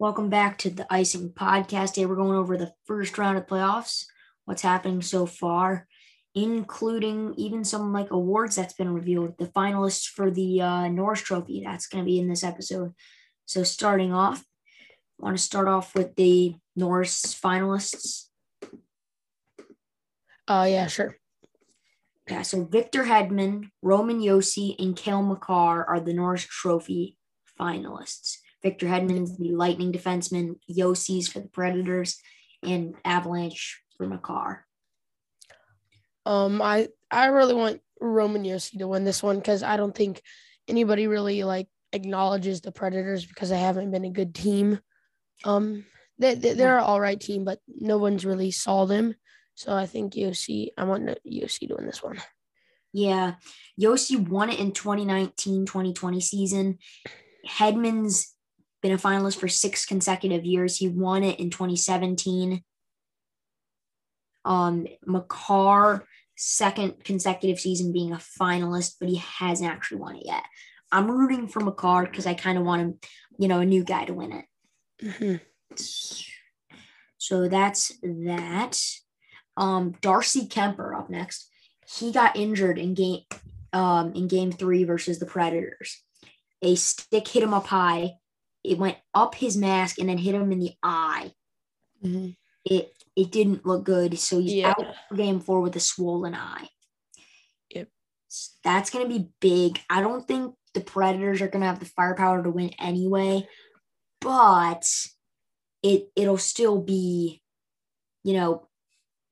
Welcome 0.00 0.30
back 0.30 0.56
to 0.60 0.70
the 0.70 0.86
Icing 0.88 1.28
Podcast. 1.28 1.92
Today 1.92 2.06
we're 2.06 2.16
going 2.16 2.34
over 2.34 2.56
the 2.56 2.72
first 2.86 3.18
round 3.18 3.36
of 3.36 3.46
playoffs, 3.46 4.06
what's 4.46 4.62
happening 4.62 5.02
so 5.02 5.26
far, 5.26 5.86
including 6.34 7.34
even 7.36 7.64
some 7.64 7.92
like 7.92 8.10
awards 8.10 8.56
that's 8.56 8.72
been 8.72 8.94
revealed. 8.94 9.36
The 9.36 9.48
finalists 9.48 10.06
for 10.06 10.30
the 10.30 10.62
uh, 10.62 10.88
Norris 10.88 11.20
Trophy 11.20 11.64
that's 11.66 11.86
going 11.86 12.02
to 12.02 12.08
be 12.08 12.18
in 12.18 12.28
this 12.28 12.42
episode. 12.42 12.94
So 13.44 13.62
starting 13.62 14.10
off, 14.10 14.42
I 15.20 15.24
want 15.26 15.36
to 15.36 15.42
start 15.42 15.68
off 15.68 15.94
with 15.94 16.16
the 16.16 16.54
Norris 16.74 17.38
finalists. 17.38 18.28
Uh, 20.48 20.66
yeah, 20.66 20.86
sure. 20.86 21.18
Yeah, 22.26 22.40
so 22.40 22.64
Victor 22.64 23.04
Hedman, 23.04 23.68
Roman 23.82 24.20
Josi, 24.20 24.76
and 24.78 24.96
Cale 24.96 25.20
Makar 25.20 25.84
are 25.84 26.00
the 26.00 26.14
Norris 26.14 26.46
Trophy 26.46 27.18
finalists. 27.60 28.38
Victor 28.62 28.86
Hedman's 28.86 29.38
the 29.38 29.52
Lightning 29.52 29.92
defenseman, 29.92 30.58
Josi's 30.70 31.28
for 31.28 31.40
the 31.40 31.48
Predators, 31.48 32.18
and 32.62 32.94
Avalanche 33.04 33.80
for 33.96 34.06
Makar. 34.06 34.66
Um, 36.26 36.60
I 36.60 36.88
I 37.10 37.26
really 37.26 37.54
want 37.54 37.80
Roman 38.00 38.44
Josi 38.44 38.78
to 38.78 38.88
win 38.88 39.04
this 39.04 39.22
one 39.22 39.36
because 39.36 39.62
I 39.62 39.76
don't 39.76 39.94
think 39.94 40.22
anybody 40.68 41.06
really 41.06 41.44
like 41.44 41.68
acknowledges 41.92 42.60
the 42.60 42.72
Predators 42.72 43.24
because 43.24 43.48
they 43.48 43.58
haven't 43.58 43.90
been 43.90 44.04
a 44.04 44.10
good 44.10 44.34
team. 44.34 44.80
Um, 45.44 45.84
they, 46.18 46.34
they 46.34 46.52
they're 46.52 46.78
an 46.78 46.84
all 46.84 47.00
right 47.00 47.18
team, 47.18 47.44
but 47.44 47.60
no 47.68 47.98
one's 47.98 48.26
really 48.26 48.50
saw 48.50 48.84
them. 48.84 49.14
So 49.54 49.74
I 49.74 49.86
think 49.86 50.14
Josi, 50.14 50.68
I 50.76 50.84
want 50.84 51.06
Josi 51.26 51.68
to 51.68 51.74
win 51.74 51.86
this 51.86 52.02
one. 52.02 52.20
Yeah, 52.92 53.34
Josi 53.80 54.28
won 54.28 54.50
it 54.50 54.60
in 54.60 54.72
2019 54.72 55.66
2020 55.66 56.20
season. 56.20 56.78
Hedman's 57.48 58.34
been 58.82 58.92
a 58.92 58.98
finalist 58.98 59.38
for 59.38 59.48
six 59.48 59.84
consecutive 59.84 60.44
years. 60.44 60.76
He 60.76 60.88
won 60.88 61.22
it 61.22 61.38
in 61.38 61.50
2017. 61.50 62.62
Um, 64.44 64.86
Makar, 65.06 66.06
second 66.36 67.04
consecutive 67.04 67.60
season 67.60 67.92
being 67.92 68.12
a 68.12 68.16
finalist, 68.16 68.96
but 68.98 69.08
he 69.08 69.16
hasn't 69.16 69.70
actually 69.70 69.98
won 69.98 70.16
it 70.16 70.22
yet. 70.24 70.44
I'm 70.92 71.10
rooting 71.10 71.46
for 71.46 71.60
Makar 71.60 72.06
because 72.06 72.26
I 72.26 72.34
kind 72.34 72.58
of 72.58 72.64
want 72.64 72.82
him, 72.82 72.98
you 73.38 73.48
know, 73.48 73.60
a 73.60 73.66
new 73.66 73.84
guy 73.84 74.06
to 74.06 74.14
win 74.14 74.32
it. 74.32 74.44
Mm-hmm. 75.02 75.36
So 77.18 77.48
that's 77.48 77.92
that. 78.02 78.78
Um, 79.56 79.94
Darcy 80.00 80.48
Kuemper 80.48 80.98
up 80.98 81.10
next. 81.10 81.48
He 81.86 82.12
got 82.12 82.36
injured 82.36 82.78
in 82.78 82.94
game 82.94 83.20
um, 83.72 84.12
in 84.14 84.26
game 84.26 84.50
three 84.52 84.84
versus 84.84 85.18
the 85.18 85.26
Predators. 85.26 86.02
A 86.62 86.74
stick 86.74 87.28
hit 87.28 87.42
him 87.42 87.54
up 87.54 87.66
high 87.66 88.14
it 88.64 88.78
went 88.78 88.98
up 89.14 89.34
his 89.34 89.56
mask 89.56 89.98
and 89.98 90.08
then 90.08 90.18
hit 90.18 90.34
him 90.34 90.52
in 90.52 90.60
the 90.60 90.72
eye. 90.82 91.32
Mm-hmm. 92.04 92.30
It 92.64 92.92
it 93.16 93.30
didn't 93.30 93.66
look 93.66 93.84
good. 93.84 94.18
So 94.18 94.38
he's 94.38 94.54
yeah. 94.54 94.70
out 94.70 94.94
for 95.08 95.16
game 95.16 95.40
four 95.40 95.60
with 95.60 95.76
a 95.76 95.80
swollen 95.80 96.34
eye. 96.34 96.68
Yep. 97.70 97.88
That's 98.62 98.90
gonna 98.90 99.08
be 99.08 99.28
big. 99.40 99.80
I 99.88 100.00
don't 100.00 100.26
think 100.26 100.54
the 100.74 100.80
Predators 100.80 101.40
are 101.40 101.48
gonna 101.48 101.66
have 101.66 101.80
the 101.80 101.86
firepower 101.86 102.42
to 102.42 102.50
win 102.50 102.70
anyway, 102.78 103.48
but 104.20 104.84
it 105.82 106.10
it'll 106.14 106.38
still 106.38 106.80
be, 106.80 107.42
you 108.22 108.34
know, 108.34 108.68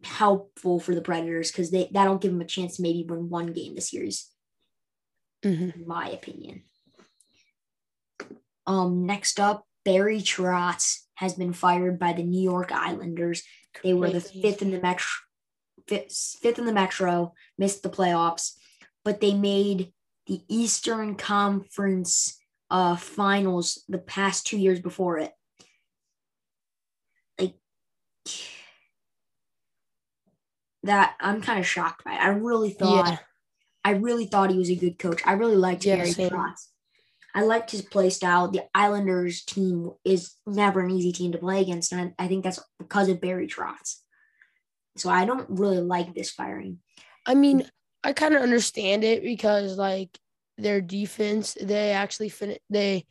helpful 0.05 0.81
for 0.81 0.95
the 0.95 1.03
Predators 1.03 1.51
because 1.51 1.71
they 1.71 1.89
that'll 1.93 2.19
give 2.19 2.33
them 2.33 2.41
a 2.41 2.47
chance 2.47 2.77
to 2.77 2.83
maybe 2.83 3.05
win 3.09 3.29
one 3.29 3.53
game 3.53 3.75
this 3.75 3.91
series. 3.91 4.31
Mm-hmm. 5.45 5.81
In 5.81 5.87
my 5.87 6.09
opinion. 6.11 6.63
Um, 8.69 9.07
next 9.07 9.41
up, 9.41 9.67
Barry 9.87 10.21
Trotz 10.21 10.99
has 11.15 11.35
been 11.35 11.55
fired 11.55 11.99
by 11.99 12.13
the 12.13 12.23
New 12.23 12.43
York 12.43 12.71
Islanders. 12.71 13.43
They 13.83 13.95
were 13.95 14.11
the 14.11 14.21
fifth 14.21 14.61
in 14.61 14.71
the 14.71 14.81
metro, 14.81 15.09
fifth, 15.89 16.37
fifth 16.43 16.59
in 16.59 16.67
the 16.67 16.73
metro, 16.73 17.33
missed 17.57 17.83
the 17.83 17.89
playoffs, 17.89 18.53
but 19.07 19.23
they 19.23 19.33
made 19.33 19.93
the 20.27 20.43
Eastern 20.49 21.15
Conference 21.15 22.37
uh, 22.71 22.97
finals 22.97 23.83
the 23.89 23.99
past 23.99 24.47
two 24.47 24.59
years 24.59 24.81
before 24.81 25.19
it. 25.19 25.33
Like 27.41 27.55
that, 30.83 31.15
I'm 31.21 31.41
kind 31.41 31.59
of 31.59 31.67
shocked 31.67 32.05
by 32.05 32.13
it. 32.13 32.21
I 32.21 32.29
really 32.29 32.71
thought, 32.71 33.09
yeah. 33.09 33.19
I 33.83 33.93
really 33.93 34.27
thought 34.27 34.51
he 34.51 34.59
was 34.59 34.71
a 34.71 34.77
good 34.77 34.99
coach. 34.99 35.23
I 35.25 35.33
really 35.33 35.57
liked 35.57 35.87
yeah, 35.87 35.97
Barry 35.97 36.11
Trotz. 36.11 36.67
I 37.35 37.43
liked 37.43 37.71
his 37.71 37.83
play 37.83 38.11
style. 38.11 38.51
The 38.51 38.65
Islanders 38.75 39.45
team 39.45 39.91
is 40.05 40.35
never 40.47 40.81
an 40.81 40.91
easy 40.91 41.13
team 41.13 41.33
to 41.33 41.39
play 41.39 41.61
against, 41.61 41.93
and 41.93 42.15
I, 42.19 42.25
I 42.25 42.29
think 42.29 42.45
that's 42.45 42.61
because 42.79 43.09
of 43.09 43.21
Barry 43.21 43.47
Trotz. 43.47 43.97
So 44.97 45.11
I 45.11 45.25
don't 45.25 45.49
really 45.51 45.81
like 45.81 46.15
this 46.15 46.31
firing. 46.31 46.79
I 47.27 47.35
mean, 47.35 47.69
I 48.03 48.13
kind 48.13 48.35
of 48.35 48.43
understand 48.43 49.05
it 49.05 49.23
because 49.23 49.77
like 49.77 50.19
their 50.57 50.81
defense, 50.81 51.57
they 51.61 51.93
actually 51.93 52.31
fin- 52.31 52.59
they 52.71 53.07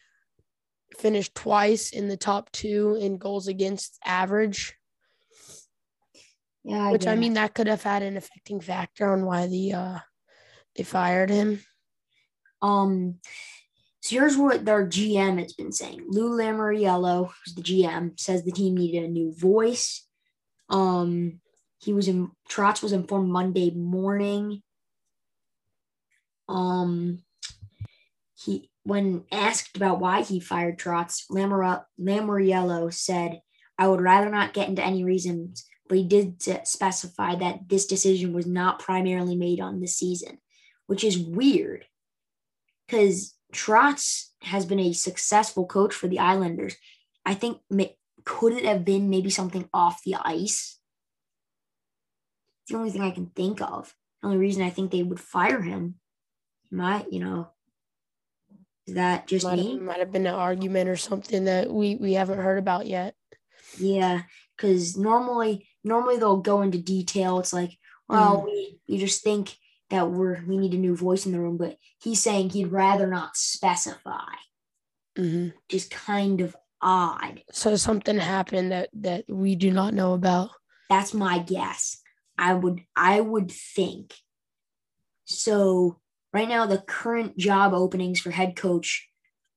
finished 0.98 1.36
twice 1.36 1.92
in 1.92 2.08
the 2.08 2.18
top 2.18 2.52
two 2.52 2.98
in 3.00 3.18
goals 3.18 3.48
against 3.48 4.00
average. 4.06 4.76
Yeah, 6.64 6.84
I 6.84 6.92
which 6.92 7.04
guess. 7.04 7.10
I 7.10 7.16
mean 7.16 7.34
that 7.34 7.54
could 7.54 7.68
have 7.68 7.84
had 7.84 8.04
an 8.04 8.18
affecting 8.18 8.60
factor 8.60 9.12
on 9.12 9.26
why 9.26 9.48
the 9.48 9.74
uh 9.74 10.00
they 10.76 10.84
fired 10.84 11.30
him. 11.30 11.62
Um 12.62 13.20
so 14.08 14.16
here's 14.16 14.38
what 14.38 14.64
their 14.64 14.88
GM 14.88 15.38
has 15.38 15.52
been 15.52 15.74
saying. 15.74 16.06
Lou 16.08 16.38
Lamoriello, 16.38 17.28
who's 17.28 17.56
the 17.56 17.62
GM, 17.62 18.18
says 18.18 18.42
the 18.42 18.54
team 18.54 18.78
needed 18.78 19.04
a 19.04 19.10
new 19.10 19.34
voice. 19.34 20.08
Um, 20.70 21.42
he 21.80 21.92
was 21.92 22.08
in 22.08 22.32
Trotz 22.50 22.82
was 22.82 22.94
informed 22.94 23.30
Monday 23.30 23.70
morning. 23.72 24.64
Um, 26.48 27.24
he 28.34 28.72
when 28.84 29.26
asked 29.30 29.76
about 29.76 30.00
why 30.00 30.22
he 30.22 30.40
fired 30.40 30.80
Trotz, 30.80 31.24
Lamoriello 31.30 32.94
said, 32.94 33.42
"I 33.78 33.90
would 33.90 34.00
rather 34.00 34.30
not 34.30 34.54
get 34.54 34.70
into 34.70 34.86
any 34.86 35.04
reasons, 35.04 35.66
but 35.90 35.98
he 35.98 36.06
did 36.06 36.42
specify 36.66 37.36
that 37.36 37.68
this 37.68 37.86
decision 37.86 38.32
was 38.32 38.46
not 38.46 38.80
primarily 38.80 39.36
made 39.36 39.60
on 39.60 39.82
the 39.82 39.88
season, 39.88 40.38
which 40.86 41.04
is 41.04 41.20
weird 41.20 41.84
because 42.88 43.37
Trotz 43.54 44.30
has 44.42 44.66
been 44.66 44.80
a 44.80 44.94
successful 44.94 45.66
coach 45.66 45.94
for 45.94 46.08
the 46.08 46.20
Islanders. 46.20 46.76
I 47.26 47.34
think 47.34 47.60
could 48.24 48.54
it 48.54 48.66
have 48.66 48.84
been 48.84 49.10
maybe 49.10 49.30
something 49.30 49.70
off 49.74 50.04
the 50.04 50.16
ice? 50.16 50.78
the 52.68 52.76
only 52.76 52.92
thing 52.92 53.02
I 53.02 53.12
can 53.12 53.28
think 53.28 53.62
of. 53.62 53.94
The 54.22 54.28
only 54.28 54.38
reason 54.38 54.64
I 54.64 54.70
think 54.70 54.92
they 54.92 55.04
would 55.04 55.20
fire 55.20 55.62
him, 55.62 55.96
might 56.72 57.12
you 57.12 57.20
know, 57.20 57.50
is 58.86 58.96
that 58.96 59.28
just 59.28 59.46
might 59.46 59.58
me? 59.58 59.74
Have, 59.74 59.82
might 59.82 60.00
have 60.00 60.12
been 60.12 60.28
an 60.28 60.34
argument 60.34 60.90
or 60.90 60.98
something 60.98 61.46
that 61.46 61.72
we 61.72 61.96
we 61.96 62.14
haven't 62.14 62.40
heard 62.40 62.60
about 62.60 62.88
yet. 62.88 63.16
Yeah, 63.78 64.24
because 64.56 64.98
normally 64.98 65.68
normally 65.84 66.18
they'll 66.18 66.38
go 66.38 66.62
into 66.62 66.78
detail. 66.78 67.40
It's 67.40 67.54
like, 67.54 67.78
well, 68.10 68.42
mm. 68.42 68.46
we 68.46 68.80
we 68.88 68.98
just 68.98 69.24
think 69.24 69.56
that 69.90 70.10
we're 70.10 70.44
we 70.46 70.58
need 70.58 70.74
a 70.74 70.78
new 70.78 70.96
voice 70.96 71.26
in 71.26 71.32
the 71.32 71.40
room, 71.40 71.58
but 71.58 71.78
he's 72.02 72.22
saying 72.22 72.50
he'd 72.50 72.72
rather 72.72 73.08
not 73.08 73.38
specify. 73.38 74.34
Mm-hmm. 75.18 75.50
Just 75.70 75.92
kind 75.92 76.42
of 76.42 76.56
odd. 76.82 77.42
So 77.52 77.76
something 77.76 78.18
happened 78.18 78.72
that 78.72 78.90
that 78.94 79.26
we 79.28 79.56
do 79.56 79.72
not 79.72 79.94
know 79.94 80.14
about. 80.14 80.52
That's 80.90 81.14
my 81.14 81.40
guess. 81.40 82.02
I 82.38 82.54
would 82.54 82.82
I 82.96 83.22
would 83.22 83.52
think. 83.52 84.14
So 85.26 86.00
right 86.34 86.48
now 86.48 86.66
the 86.66 86.80
current 86.80 87.38
job 87.38 87.74
openings 87.74 88.20
for 88.20 88.32
head 88.32 88.56
coach 88.56 89.10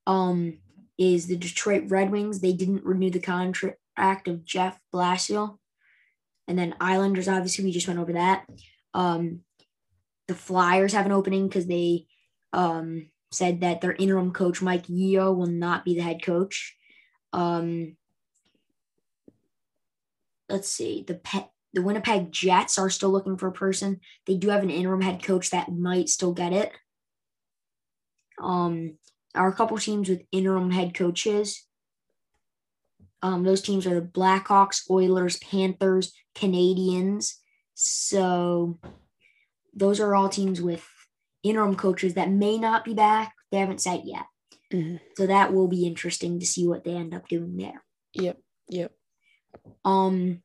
um 0.07 0.59
is 1.01 1.27
the 1.27 1.37
Detroit 1.37 1.85
Red 1.89 2.11
Wings. 2.11 2.41
They 2.41 2.53
didn't 2.53 2.85
renew 2.85 3.11
the 3.11 3.21
contract 3.21 4.29
of 4.29 4.45
Jeff 4.45 4.79
Blashill. 4.95 5.57
And 6.47 6.59
then 6.59 6.75
Islanders, 6.79 7.29
obviously, 7.29 7.65
we 7.65 7.73
just 7.73 7.89
went 7.89 8.01
over 8.01 8.13
that. 8.13 8.45
Um, 8.93 9.41
the 10.31 10.37
Flyers 10.37 10.93
have 10.93 11.07
an 11.07 11.13
opening 11.13 11.49
because 11.49 11.67
they 11.67 12.07
um, 12.53 13.11
said 13.33 13.63
that 13.63 13.81
their 13.81 13.95
interim 13.95 14.31
coach 14.33 14.63
Mike 14.63 14.85
Yeo 14.87 15.33
will 15.33 15.49
not 15.49 15.85
be 15.85 15.97
the 15.97 16.03
head 16.03 16.23
coach. 16.23 16.77
Um, 17.33 17.97
let's 20.49 20.69
see 20.69 21.05
the 21.05 21.15
pet 21.15 21.51
the 21.73 21.83
Winnipeg 21.83 22.31
Jets 22.31 22.79
are 22.79 22.91
still 22.91 23.11
looking 23.11 23.37
for 23.37 23.49
a 23.49 23.53
person. 23.53 24.01
They 24.27 24.37
do 24.37 24.51
have 24.51 24.63
an 24.63 24.71
interim 24.71 25.01
head 25.01 25.21
coach 25.21 25.51
that 25.51 25.73
might 25.73 26.09
still 26.09 26.33
get 26.33 26.53
it. 26.53 26.71
Um, 28.41 28.99
are 29.35 29.49
a 29.49 29.55
couple 29.55 29.79
teams 29.79 30.09
with 30.09 30.23
interim 30.31 30.71
head 30.71 30.95
coaches. 30.95 31.67
Um, 33.21 33.43
those 33.43 33.63
teams 33.63 33.85
are 33.85 33.95
the 33.95 34.07
Blackhawks, 34.07 34.89
Oilers, 34.89 35.39
Panthers, 35.39 36.13
Canadiens. 36.37 37.35
So 37.75 38.79
those 39.75 40.01
are 40.01 40.15
all 40.15 40.29
teams 40.29 40.61
with 40.61 40.87
interim 41.43 41.75
coaches 41.75 42.15
that 42.15 42.31
may 42.31 42.59
not 42.59 42.85
be 42.85 42.95
back. 42.95 43.35
They 43.51 43.59
haven't 43.59 43.81
said 43.81 44.03
yet. 44.05 44.27
Mm-hmm. 44.73 44.97
So 45.17 45.27
that 45.27 45.53
will 45.53 45.69
be 45.69 45.87
interesting 45.87 46.39
to 46.39 46.47
see 46.47 46.67
what 46.67 46.85
they 46.85 46.93
end 46.93 47.15
up 47.15 47.29
doing 47.29 47.57
there. 47.57 47.83
Yep. 48.15 48.39
Yep. 48.69 48.93
Um, 49.85 50.43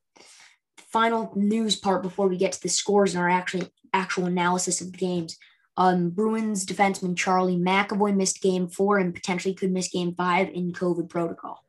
final 0.78 1.32
news 1.36 1.76
part 1.76 2.02
before 2.02 2.28
we 2.28 2.38
get 2.38 2.54
to 2.54 2.62
the 2.62 2.70
scores 2.70 3.14
and 3.14 3.22
our 3.22 3.30
actually 3.30 3.70
actual 3.94 4.26
analysis 4.26 4.82
of 4.82 4.92
the 4.92 4.98
games. 4.98 5.38
Um, 5.78 6.10
Bruins 6.10 6.66
defenseman 6.66 7.18
Charlie 7.18 7.58
McAvoy 7.58 8.16
missed 8.16 8.42
game 8.42 8.68
four 8.68 8.98
and 8.98 9.14
potentially 9.14 9.54
could 9.54 9.72
miss 9.72 9.90
game 9.90 10.16
five 10.16 10.50
in 10.50 10.72
COVID 10.72 11.10
protocol. 11.10 11.64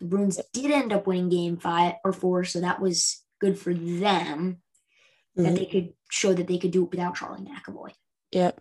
The 0.00 0.06
Bruins 0.06 0.40
did 0.52 0.70
end 0.70 0.92
up 0.92 1.06
winning 1.06 1.28
game 1.28 1.56
five 1.56 1.94
or 2.04 2.12
four, 2.12 2.44
so 2.44 2.60
that 2.60 2.80
was 2.80 3.22
good 3.40 3.58
for 3.58 3.72
them 3.72 4.58
Mhm. 5.38 5.44
that 5.44 5.54
they 5.56 5.66
could 5.66 5.92
show 6.10 6.34
that 6.34 6.46
they 6.46 6.58
could 6.58 6.70
do 6.72 6.84
it 6.84 6.90
without 6.90 7.14
Charlie 7.16 7.44
McAvoy. 7.44 7.92
Yep. 8.32 8.60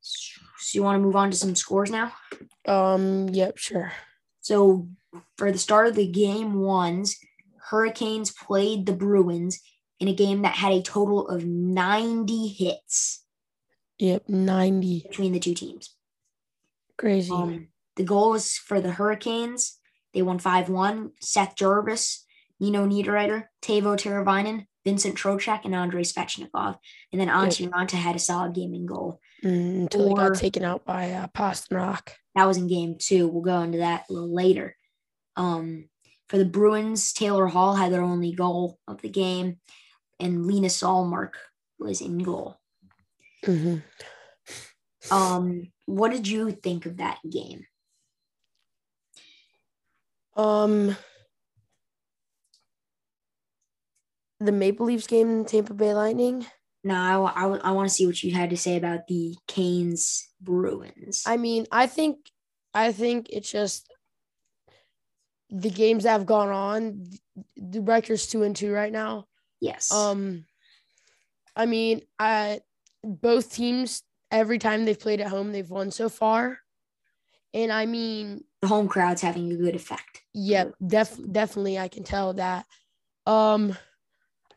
So 0.00 0.76
you 0.78 0.82
want 0.82 0.96
to 0.96 1.00
move 1.02 1.16
on 1.16 1.30
to 1.30 1.36
some 1.36 1.54
scores 1.54 1.90
now? 1.90 2.12
Um. 2.66 3.28
Yep. 3.30 3.58
Sure. 3.58 3.92
So 4.40 4.88
for 5.38 5.50
the 5.50 5.58
start 5.58 5.86
of 5.86 5.94
the 5.94 6.06
game 6.10 6.54
ones, 6.60 7.16
Hurricanes 7.70 8.30
played 8.30 8.84
the 8.86 8.92
Bruins 8.92 9.60
in 10.00 10.08
a 10.08 10.14
game 10.14 10.42
that 10.42 10.54
had 10.54 10.72
a 10.72 10.82
total 10.82 11.28
of 11.28 11.44
90 11.44 12.48
hits 12.48 13.24
Yep. 13.98 14.28
Ninety. 14.28 15.00
between 15.08 15.32
the 15.32 15.38
two 15.40 15.54
teams. 15.54 15.94
Crazy. 16.98 17.32
Um, 17.32 17.68
the 17.96 18.04
goals 18.04 18.54
for 18.54 18.80
the 18.80 18.92
Hurricanes, 18.92 19.78
they 20.12 20.20
won 20.22 20.38
5-1. 20.38 21.12
Seth 21.20 21.54
Jarvis, 21.56 22.24
Nino 22.60 22.86
Niederreiter, 22.86 23.46
Teuvo 23.62 23.96
Teravainen, 23.96 24.66
Vincent 24.84 25.16
Trocheck, 25.16 25.64
and 25.64 25.74
Andrei 25.74 26.02
Svechnikov. 26.02 26.76
And 27.12 27.20
then 27.20 27.28
Antti 27.28 27.68
Raanta 27.68 27.92
had 27.92 28.16
a 28.16 28.18
solid 28.18 28.54
game 28.54 28.74
in 28.74 28.86
goal. 28.86 29.20
Mm, 29.42 29.82
until 29.82 30.08
he 30.08 30.14
got 30.14 30.34
taken 30.36 30.64
out 30.64 30.84
by 30.84 31.12
uh, 31.12 31.26
Pastrnak. 31.28 32.10
That 32.34 32.46
was 32.46 32.56
in 32.56 32.68
game 32.68 32.96
two. 32.98 33.28
We'll 33.28 33.42
go 33.42 33.60
into 33.60 33.78
that 33.78 34.04
a 34.08 34.12
little 34.12 34.34
later. 34.34 34.76
Um, 35.36 35.88
for 36.28 36.38
the 36.38 36.44
Bruins, 36.44 37.12
Taylor 37.12 37.46
Hall 37.46 37.74
had 37.74 37.92
their 37.92 38.02
only 38.02 38.32
goal 38.32 38.78
of 38.88 39.02
the 39.02 39.08
game, 39.08 39.58
and 40.20 40.46
Linus 40.46 40.82
Ullmark 40.82 41.32
was 41.78 42.00
in 42.00 42.18
goal. 42.18 42.58
hmm 43.44 43.76
Um, 45.10 45.70
what 45.86 46.12
did 46.12 46.26
you 46.26 46.50
think 46.52 46.86
of 46.86 46.96
that 46.96 47.18
game? 47.28 47.66
Um. 50.36 50.96
The 54.44 54.52
Maple 54.52 54.86
Leafs 54.86 55.06
game, 55.06 55.30
in 55.30 55.44
Tampa 55.44 55.74
Bay 55.74 55.94
Lightning. 55.94 56.46
Now, 56.82 57.26
I, 57.26 57.46
I, 57.46 57.70
want 57.70 57.88
to 57.88 57.94
see 57.94 58.06
what 58.06 58.22
you 58.22 58.34
had 58.34 58.50
to 58.50 58.58
say 58.58 58.76
about 58.76 59.06
the 59.08 59.34
Canes 59.48 60.28
Bruins. 60.38 61.24
I 61.26 61.38
mean, 61.38 61.66
I 61.72 61.86
think, 61.86 62.18
I 62.74 62.92
think 62.92 63.28
it's 63.30 63.50
just 63.50 63.90
the 65.48 65.70
games 65.70 66.04
that 66.04 66.10
have 66.10 66.26
gone 66.26 66.50
on. 66.50 67.06
The 67.56 67.80
record's 67.80 68.26
two 68.26 68.42
and 68.42 68.54
two 68.54 68.70
right 68.70 68.92
now. 68.92 69.26
yes. 69.60 69.90
Um, 69.90 70.44
I 71.56 71.66
mean, 71.66 72.02
I 72.18 72.60
both 73.02 73.52
teams 73.52 74.02
every 74.30 74.58
time 74.58 74.84
they've 74.84 74.98
played 74.98 75.20
at 75.20 75.28
home, 75.28 75.52
they've 75.52 75.70
won 75.70 75.90
so 75.90 76.08
far, 76.08 76.58
and 77.52 77.70
I 77.70 77.86
mean, 77.86 78.44
the 78.60 78.68
home 78.68 78.88
crowd's 78.88 79.22
having 79.22 79.52
a 79.52 79.56
good 79.56 79.76
effect. 79.76 80.22
yeah, 80.32 80.64
def- 80.84 81.20
definitely, 81.30 81.78
I 81.78 81.88
can 81.88 82.02
tell 82.02 82.32
that. 82.34 82.66
Um, 83.26 83.76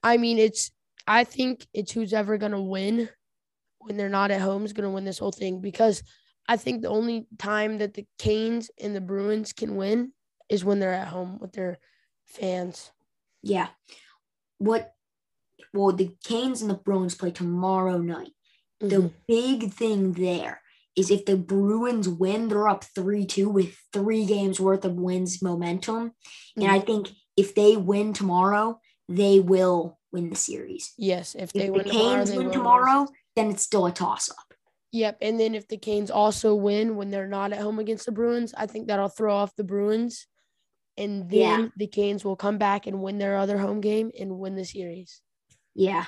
I 0.03 0.17
mean, 0.17 0.37
it's 0.37 0.71
I 1.07 1.23
think 1.23 1.65
it's 1.73 1.91
who's 1.91 2.13
ever 2.13 2.37
gonna 2.37 2.61
win 2.61 3.09
when 3.79 3.97
they're 3.97 4.09
not 4.09 4.31
at 4.31 4.41
home 4.41 4.65
is 4.65 4.73
gonna 4.73 4.91
win 4.91 5.05
this 5.05 5.19
whole 5.19 5.31
thing 5.31 5.61
because 5.61 6.03
I 6.47 6.57
think 6.57 6.81
the 6.81 6.89
only 6.89 7.27
time 7.37 7.77
that 7.79 7.93
the 7.93 8.05
Canes 8.19 8.71
and 8.79 8.95
the 8.95 9.01
Bruins 9.01 9.53
can 9.53 9.75
win 9.75 10.13
is 10.49 10.65
when 10.65 10.79
they're 10.79 10.93
at 10.93 11.09
home 11.09 11.39
with 11.39 11.53
their 11.53 11.79
fans. 12.25 12.91
Yeah. 13.43 13.69
What? 14.57 14.93
Well, 15.73 15.91
the 15.91 16.15
Canes 16.23 16.61
and 16.61 16.69
the 16.69 16.75
Bruins 16.75 17.15
play 17.15 17.31
tomorrow 17.31 17.97
night. 17.97 18.33
Mhm. 18.81 18.89
The 18.89 19.13
big 19.27 19.73
thing 19.73 20.13
there 20.13 20.61
is 20.95 21.11
if 21.11 21.25
the 21.25 21.37
Bruins 21.37 22.07
win, 22.09 22.47
they're 22.47 22.67
up 22.67 22.83
3 22.83 23.25
2 23.25 23.49
with 23.49 23.77
three 23.93 24.25
games 24.25 24.59
worth 24.59 24.85
of 24.85 24.95
wins 24.95 25.41
momentum. 25.41 26.13
And 26.59 26.65
Mm-hmm. 26.65 26.69
I 26.69 26.79
think 26.79 27.09
if 27.35 27.53
they 27.53 27.77
win 27.77 28.13
tomorrow, 28.13 28.79
they 29.09 29.39
will 29.39 29.97
win 30.11 30.29
the 30.29 30.35
series. 30.35 30.93
Yes, 30.97 31.35
if 31.35 31.51
they 31.53 31.65
If 31.65 31.71
win 31.71 31.83
the 31.83 31.89
tomorrow, 31.89 32.15
Canes 32.25 32.31
win 32.31 32.51
tomorrow, 32.51 33.07
then 33.35 33.49
it's 33.51 33.63
still 33.63 33.85
a 33.85 33.91
toss 33.91 34.29
up. 34.29 34.53
Yep. 34.91 35.17
And 35.21 35.39
then 35.39 35.53
if 35.53 35.67
the 35.67 35.77
Canes 35.77 36.09
also 36.09 36.55
win 36.55 36.95
when 36.95 37.09
they're 37.11 37.27
not 37.27 37.51
at 37.53 37.59
home 37.61 37.77
against 37.79 38.05
the 38.05 38.11
Bruins, 38.11 38.53
I 38.57 38.67
think 38.67 38.87
that'll 38.87 39.09
throw 39.09 39.35
off 39.35 39.55
the 39.55 39.63
Bruins. 39.63 40.27
And 40.97 41.29
then 41.29 41.61
Yeah. 41.61 41.67
the 41.77 41.87
Canes 41.87 42.23
will 42.25 42.37
come 42.37 42.57
back 42.57 42.87
and 42.87 43.01
win 43.03 43.17
their 43.17 43.37
other 43.37 43.57
home 43.59 43.81
game 43.81 44.11
and 44.17 44.39
win 44.39 44.55
the 44.55 44.65
series. 44.65 45.21
Yeah. 45.75 46.05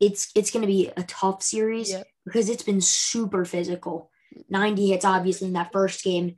It's 0.00 0.30
it's 0.34 0.50
going 0.50 0.62
to 0.62 0.66
be 0.68 0.90
a 0.96 1.02
tough 1.02 1.42
series 1.42 1.90
Yep. 1.90 2.06
because 2.24 2.48
it's 2.48 2.62
been 2.62 2.80
super 2.80 3.44
physical. 3.44 4.10
90 4.48 4.88
hits 4.88 5.04
obviously 5.04 5.48
in 5.48 5.52
that 5.54 5.72
first 5.72 6.02
game. 6.02 6.36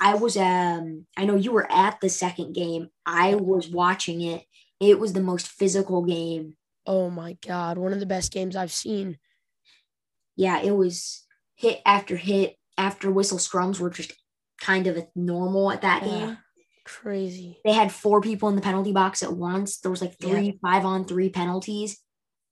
I 0.00 0.14
was 0.14 0.36
um 0.36 1.06
I 1.16 1.24
know 1.26 1.36
you 1.36 1.52
were 1.52 1.70
at 1.70 2.00
the 2.00 2.08
second 2.08 2.54
game. 2.54 2.88
I 3.04 3.34
was 3.34 3.68
watching 3.68 4.22
it. 4.22 4.44
It 4.82 4.98
was 4.98 5.12
the 5.12 5.22
most 5.22 5.46
physical 5.48 6.04
game. 6.04 6.56
Oh 6.86 7.08
my 7.08 7.36
God. 7.46 7.78
One 7.78 7.92
of 7.92 8.00
the 8.00 8.06
best 8.06 8.32
games 8.32 8.56
I've 8.56 8.72
seen. 8.72 9.18
Yeah, 10.36 10.60
it 10.60 10.72
was 10.76 11.24
hit 11.54 11.80
after 11.86 12.16
hit 12.16 12.56
after 12.76 13.10
whistle 13.10 13.38
scrums 13.38 13.78
were 13.78 13.90
just 13.90 14.12
kind 14.60 14.86
of 14.88 15.06
normal 15.14 15.70
at 15.70 15.82
that 15.82 16.02
Yeah. 16.02 16.08
game. 16.10 16.38
Crazy. 16.84 17.60
They 17.64 17.72
had 17.72 17.92
four 17.92 18.20
people 18.20 18.48
in 18.48 18.56
the 18.56 18.62
penalty 18.62 18.92
box 18.92 19.22
at 19.22 19.32
once. 19.36 19.78
There 19.78 19.90
was 19.90 20.00
like 20.00 20.16
Yeah. 20.18 20.30
three 20.30 20.58
five 20.60 20.84
on 20.84 21.04
three 21.04 21.28
penalties. 21.28 22.00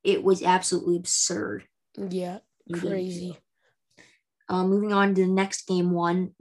It 0.05 0.23
was 0.23 0.43
absolutely 0.43 0.97
absurd. 0.97 1.65
Yeah. 1.97 2.39
in 2.67 2.75
game 2.75 2.81
two. 2.83 2.89
Crazy. 2.89 3.39
Uh, 4.49 4.65
moving 4.65 4.93
on 4.93 5.15
to 5.15 5.23
the 5.23 5.27
next 5.33 5.67
game 5.67 5.91
one, 5.91 6.35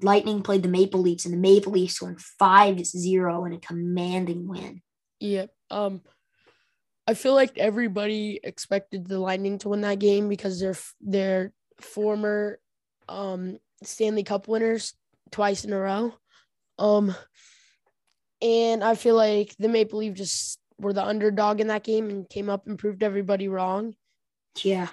Lightning 0.00 0.42
played 0.42 0.64
the 0.64 0.68
Maple 0.68 1.00
Leafs, 1.00 1.24
and 1.24 1.32
the 1.34 1.38
Maple 1.38 1.72
Leafs 1.72 2.02
won 2.02 2.16
5 2.16 2.84
0 2.84 3.44
in 3.44 3.52
a 3.52 3.60
commanding 3.60 4.48
win. 4.48 4.82
Yep. 5.20 5.50
Um, 5.70 6.00
I 7.06 7.14
feel 7.14 7.34
like 7.34 7.56
everybody 7.56 8.38
expected 8.42 9.06
the 9.06 9.18
Lightning 9.18 9.58
to 9.58 9.70
win 9.70 9.80
that 9.82 9.98
game 9.98 10.28
because 10.28 10.60
they're 10.60 10.76
they're 11.00 11.52
former 11.80 12.58
um 13.08 13.58
Stanley 13.82 14.24
Cup 14.24 14.48
winners 14.48 14.94
twice 15.30 15.64
in 15.64 15.72
a 15.72 15.78
row. 15.78 16.14
Um, 16.78 17.14
and 18.40 18.84
I 18.84 18.94
feel 18.94 19.16
like 19.16 19.54
the 19.58 19.68
Maple 19.68 19.98
Leafs 19.98 20.18
just 20.18 20.60
were 20.78 20.92
the 20.92 21.04
underdog 21.04 21.60
in 21.60 21.68
that 21.68 21.82
game 21.82 22.08
and 22.08 22.28
came 22.28 22.48
up 22.48 22.66
and 22.66 22.78
proved 22.78 23.02
everybody 23.02 23.48
wrong. 23.48 23.94
Yeah. 24.62 24.88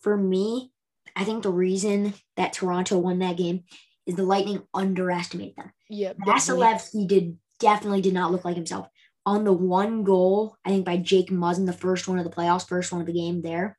For 0.00 0.16
me, 0.16 0.70
I 1.14 1.24
think 1.24 1.42
the 1.42 1.52
reason 1.52 2.14
that 2.36 2.52
Toronto 2.52 2.98
won 2.98 3.20
that 3.20 3.36
game 3.36 3.64
is 4.06 4.16
the 4.16 4.24
Lightning 4.24 4.62
underestimated 4.74 5.56
them. 5.56 5.72
Yeah. 5.88 6.14
Vasilevskiy 6.14 7.06
did 7.06 7.38
definitely 7.58 8.00
did 8.00 8.14
not 8.14 8.32
look 8.32 8.44
like 8.44 8.56
himself. 8.56 8.88
On 9.26 9.42
the 9.44 9.52
one 9.52 10.04
goal, 10.04 10.56
I 10.64 10.70
think 10.70 10.84
by 10.86 10.96
Jake 10.98 11.30
Muzzin, 11.30 11.66
the 11.66 11.72
first 11.72 12.06
one 12.08 12.18
of 12.18 12.24
the 12.24 12.30
playoffs, 12.30 12.66
first 12.66 12.92
one 12.92 13.00
of 13.00 13.06
the 13.08 13.12
game 13.12 13.42
there, 13.42 13.76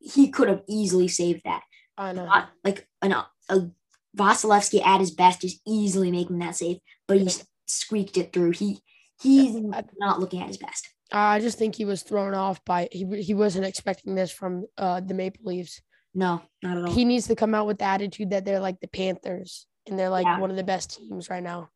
he 0.00 0.28
could 0.28 0.48
have 0.48 0.62
easily 0.68 1.06
saved 1.08 1.42
that. 1.44 1.62
I 1.96 2.12
know. 2.12 2.26
Not 2.26 2.50
like 2.64 2.86
an, 3.00 3.12
a 3.48 3.70
Vasilevskiy 4.16 4.84
at 4.84 5.00
his 5.00 5.10
best 5.12 5.44
is 5.44 5.60
easily 5.66 6.10
making 6.10 6.38
that 6.40 6.56
save, 6.56 6.78
but 7.06 7.18
he 7.18 7.28
squeaked 7.66 8.16
it 8.16 8.32
through. 8.32 8.52
He 8.52 8.80
he's 9.22 9.56
I- 9.72 9.84
not 9.98 10.20
looking 10.20 10.40
at 10.42 10.48
his 10.48 10.56
best. 10.58 10.88
I 11.12 11.38
just 11.38 11.58
think 11.58 11.76
he 11.76 11.84
was 11.84 12.02
thrown 12.02 12.34
off 12.34 12.64
by 12.64 12.88
he 12.90 13.04
he 13.22 13.34
wasn't 13.34 13.66
expecting 13.66 14.14
this 14.16 14.32
from 14.32 14.66
uh 14.76 15.00
the 15.00 15.14
Maple 15.14 15.44
Leafs. 15.44 15.80
No, 16.14 16.42
not 16.62 16.78
at 16.78 16.84
all. 16.86 16.92
He 16.92 17.04
needs 17.04 17.26
to 17.28 17.36
come 17.36 17.54
out 17.54 17.66
with 17.66 17.78
the 17.78 17.84
attitude 17.84 18.30
that 18.30 18.44
they're 18.44 18.58
like 18.60 18.80
the 18.80 18.88
Panthers 18.88 19.66
and 19.86 19.98
they're 19.98 20.08
like 20.10 20.24
Yeah. 20.26 20.40
one 20.40 20.50
of 20.50 20.56
the 20.56 20.64
best 20.64 20.96
teams 20.96 21.30
right 21.30 21.42
now. 21.42 21.68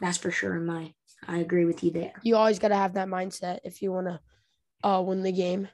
That's 0.00 0.18
for 0.18 0.30
sure. 0.30 0.56
In 0.56 0.66
my, 0.66 0.92
I 1.26 1.38
agree 1.38 1.64
with 1.64 1.84
you 1.84 1.90
there. 1.90 2.12
You 2.22 2.36
always 2.36 2.58
got 2.58 2.68
to 2.68 2.76
have 2.76 2.94
that 2.94 3.08
mindset 3.08 3.60
if 3.64 3.82
you 3.82 3.92
want 3.92 4.08
to 4.08 4.20
uh 4.82 5.02
win 5.02 5.22
the 5.22 5.32
game. 5.32 5.68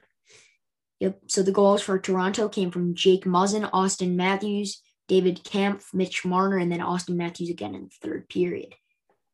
Yep. 0.99 1.19
So 1.27 1.43
the 1.43 1.51
goals 1.51 1.81
for 1.81 1.99
Toronto 1.99 2.49
came 2.49 2.71
from 2.71 2.95
Jake 2.95 3.25
Muzzin, 3.25 3.69
Auston 3.71 4.15
Matthews, 4.15 4.81
David 5.07 5.43
Kampf, 5.43 5.93
Mitch 5.93 6.25
Marner, 6.25 6.57
and 6.57 6.71
then 6.71 6.79
Auston 6.79 7.15
Matthews 7.15 7.49
again 7.49 7.75
in 7.75 7.83
the 7.83 8.07
third 8.07 8.27
period. 8.29 8.73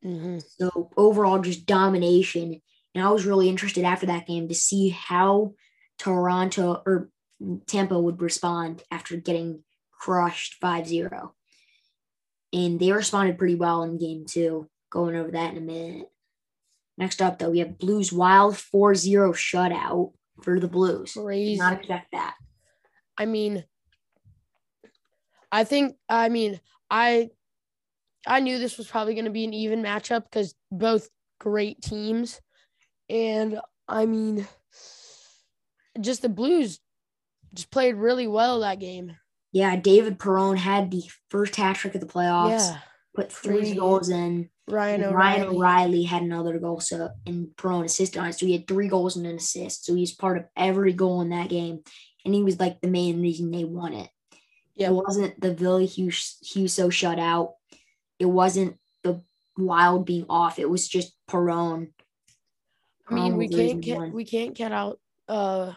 hmm 0.01 0.39
So 0.59 0.91
overall, 0.97 1.39
just 1.39 1.65
domination. 1.65 2.61
And 2.93 3.03
I 3.03 3.09
was 3.09 3.25
really 3.25 3.49
interested 3.49 3.85
after 3.85 4.05
that 4.07 4.27
game 4.27 4.47
to 4.49 4.55
see 4.55 4.89
how 4.89 5.53
Toronto 5.97 6.81
or 6.85 7.09
Tampa 7.65 7.99
would 7.99 8.21
respond 8.21 8.83
after 8.91 9.17
getting 9.17 9.63
crushed 9.91 10.55
5 10.55 10.87
0. 10.87 11.33
And 12.51 12.79
they 12.79 12.91
responded 12.91 13.37
pretty 13.37 13.55
well 13.55 13.83
in 13.83 13.97
game 13.97 14.25
two. 14.27 14.69
Going 14.93 15.15
over 15.15 15.31
that 15.31 15.53
in 15.53 15.57
a 15.57 15.61
minute. 15.61 16.11
Next 16.99 17.19
up, 17.19 17.39
though, 17.39 17.49
we 17.49 17.57
have 17.59 17.79
Blues 17.79 18.13
Wild 18.13 18.55
4 18.55 18.93
0 18.93 19.33
shutout 19.33 20.13
for 20.43 20.59
the 20.59 20.67
Blues. 20.67 21.15
Did 21.15 21.57
not 21.57 21.79
expect 21.79 22.11
that. 22.11 22.35
I 23.17 23.25
mean, 23.25 23.63
I 25.51 25.63
think 25.63 25.95
I 26.07 26.29
mean 26.29 26.61
I 26.91 27.31
I 28.27 28.39
knew 28.39 28.59
this 28.59 28.77
was 28.77 28.85
probably 28.85 29.15
going 29.15 29.25
to 29.25 29.31
be 29.31 29.45
an 29.45 29.53
even 29.53 29.81
matchup 29.81 30.25
because 30.25 30.53
both 30.71 31.09
great 31.39 31.81
teams. 31.81 32.39
And 33.09 33.59
I 33.87 34.05
mean, 34.05 34.47
just 35.99 36.21
the 36.21 36.29
Blues 36.29 36.79
just 37.55 37.71
played 37.71 37.95
really 37.95 38.27
well 38.27 38.59
that 38.59 38.79
game. 38.79 39.17
Yeah, 39.51 39.75
David 39.75 40.19
Perron 40.19 40.57
had 40.57 40.91
the 40.91 41.03
first 41.29 41.55
hat 41.55 41.77
trick 41.77 41.95
of 41.95 42.01
the 42.01 42.07
playoffs. 42.07 42.69
Yeah. 42.69 42.77
Put 43.15 43.31
three 43.31 43.59
Crazy. 43.59 43.75
goals 43.75 44.09
in. 44.09 44.49
Ryan 44.67 45.03
O'Reilly. 45.03 45.15
Ryan 45.15 45.47
O'Reilly 45.55 46.03
had 46.03 46.23
another 46.23 46.57
goal, 46.57 46.79
so 46.79 47.09
and 47.25 47.55
Perron 47.57 47.85
assisted 47.85 48.19
on 48.19 48.27
it. 48.27 48.33
So 48.33 48.45
he 48.45 48.53
had 48.53 48.67
three 48.67 48.87
goals 48.87 49.17
and 49.17 49.27
an 49.27 49.35
assist. 49.35 49.85
So 49.85 49.93
he's 49.93 50.13
part 50.13 50.37
of 50.37 50.45
every 50.55 50.93
goal 50.93 51.21
in 51.21 51.29
that 51.29 51.49
game. 51.49 51.83
And 52.25 52.33
he 52.33 52.43
was 52.43 52.59
like 52.59 52.79
the 52.79 52.87
main 52.87 53.21
reason 53.21 53.51
they 53.51 53.65
won 53.65 53.93
it. 53.93 54.09
Yeah. 54.75 54.87
It 54.87 54.93
wasn't 54.93 55.39
the 55.39 55.53
Billy 55.53 55.85
Hughes 55.85 56.37
Husso 56.43 56.87
shutout. 56.87 57.53
It 58.19 58.25
wasn't 58.25 58.77
the 59.03 59.21
Wild 59.57 60.05
being 60.05 60.25
off. 60.29 60.57
It 60.57 60.69
was 60.69 60.87
just 60.87 61.13
Perron. 61.27 61.93
I 63.07 63.13
mean, 63.13 63.37
we 63.37 63.47
was 63.47 63.55
the 63.55 63.63
reason 63.63 63.81
can't 63.81 64.01
get 64.05 64.13
we 64.13 64.25
can't 64.25 64.55
get 64.55 64.71
out 64.71 64.99
uh 65.27 65.73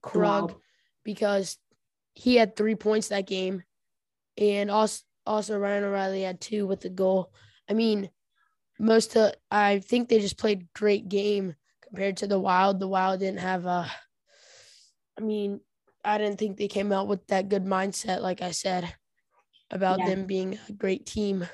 Krug 0.00 0.54
because 1.04 1.58
he 2.14 2.36
had 2.36 2.56
three 2.56 2.76
points 2.76 3.08
that 3.08 3.26
game, 3.26 3.64
and 4.38 4.70
also 4.70 5.02
also 5.26 5.58
Ryan 5.58 5.84
O'Reilly 5.84 6.22
had 6.22 6.40
two 6.40 6.66
with 6.66 6.80
the 6.80 6.88
goal. 6.88 7.32
I 7.68 7.74
mean, 7.74 8.10
most 8.78 9.16
of 9.16 9.34
I 9.50 9.78
think 9.78 10.08
they 10.08 10.20
just 10.20 10.38
played 10.38 10.72
great 10.74 11.08
game 11.08 11.54
compared 11.86 12.18
to 12.18 12.26
the 12.26 12.40
Wild. 12.40 12.80
The 12.80 12.88
Wild 12.88 13.20
didn't 13.20 13.40
have 13.40 13.66
a. 13.66 13.90
I 15.18 15.22
mean, 15.22 15.60
I 16.04 16.18
didn't 16.18 16.38
think 16.38 16.56
they 16.56 16.68
came 16.68 16.92
out 16.92 17.06
with 17.06 17.26
that 17.28 17.48
good 17.48 17.64
mindset, 17.64 18.22
like 18.22 18.42
I 18.42 18.50
said, 18.50 18.92
about 19.70 20.00
Yeah. 20.00 20.06
them 20.06 20.26
being 20.26 20.58
a 20.68 20.72
great 20.72 21.06
team. 21.06 21.46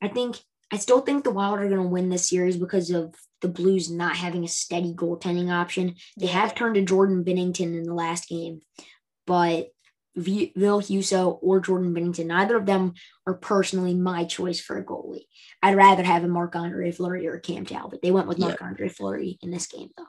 I 0.00 0.08
think 0.08 0.38
I 0.70 0.76
still 0.76 1.00
think 1.00 1.24
the 1.24 1.30
Wild 1.30 1.58
are 1.60 1.68
going 1.68 1.82
to 1.82 1.88
win 1.88 2.10
this 2.10 2.28
series 2.28 2.56
because 2.56 2.90
of 2.90 3.14
the 3.40 3.48
Blues 3.48 3.90
not 3.90 4.16
having 4.16 4.44
a 4.44 4.48
steady 4.48 4.92
goaltending 4.92 5.50
option. 5.50 5.94
They 6.18 6.26
have 6.26 6.54
turned 6.54 6.74
to 6.74 6.82
Jordan 6.82 7.24
Binnington 7.24 7.74
in 7.76 7.84
the 7.84 7.94
last 7.94 8.28
game, 8.28 8.60
but 9.26 9.68
V- 10.16 10.52
Ville 10.56 10.80
Husso 10.80 11.38
or 11.42 11.60
Jordan 11.60 11.94
Binnington, 11.94 12.26
neither 12.26 12.56
of 12.56 12.66
them 12.66 12.94
are 13.26 13.34
personally 13.34 13.94
my 13.94 14.24
choice 14.24 14.60
for 14.60 14.76
a 14.76 14.84
goalie. 14.84 15.26
I'd 15.62 15.76
rather 15.76 16.02
have 16.02 16.24
a 16.24 16.28
Marc 16.28 16.56
Andre 16.56 16.90
Fleury 16.90 17.26
or 17.28 17.34
a 17.34 17.40
Cam 17.40 17.64
Talbot. 17.64 18.00
They 18.02 18.10
went 18.10 18.26
with 18.26 18.38
Marc 18.38 18.60
Andre 18.60 18.88
Fleury 18.88 19.38
in 19.42 19.50
this 19.50 19.66
game, 19.66 19.90
though. 19.96 20.04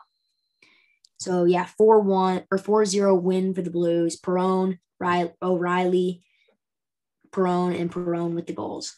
So 1.20 1.44
yeah, 1.44 1.66
four 1.78 2.00
one 2.00 2.46
or 2.50 2.58
4-0 2.58 3.22
win 3.22 3.54
for 3.54 3.62
the 3.62 3.70
Blues. 3.70 4.16
Perron, 4.16 4.80
Riley, 5.00 5.34
O'Reilly, 5.42 6.24
Perron, 7.32 7.74
and 7.74 7.92
Perron 7.92 8.36
with 8.36 8.48
the 8.48 8.54
goals. 8.54 8.96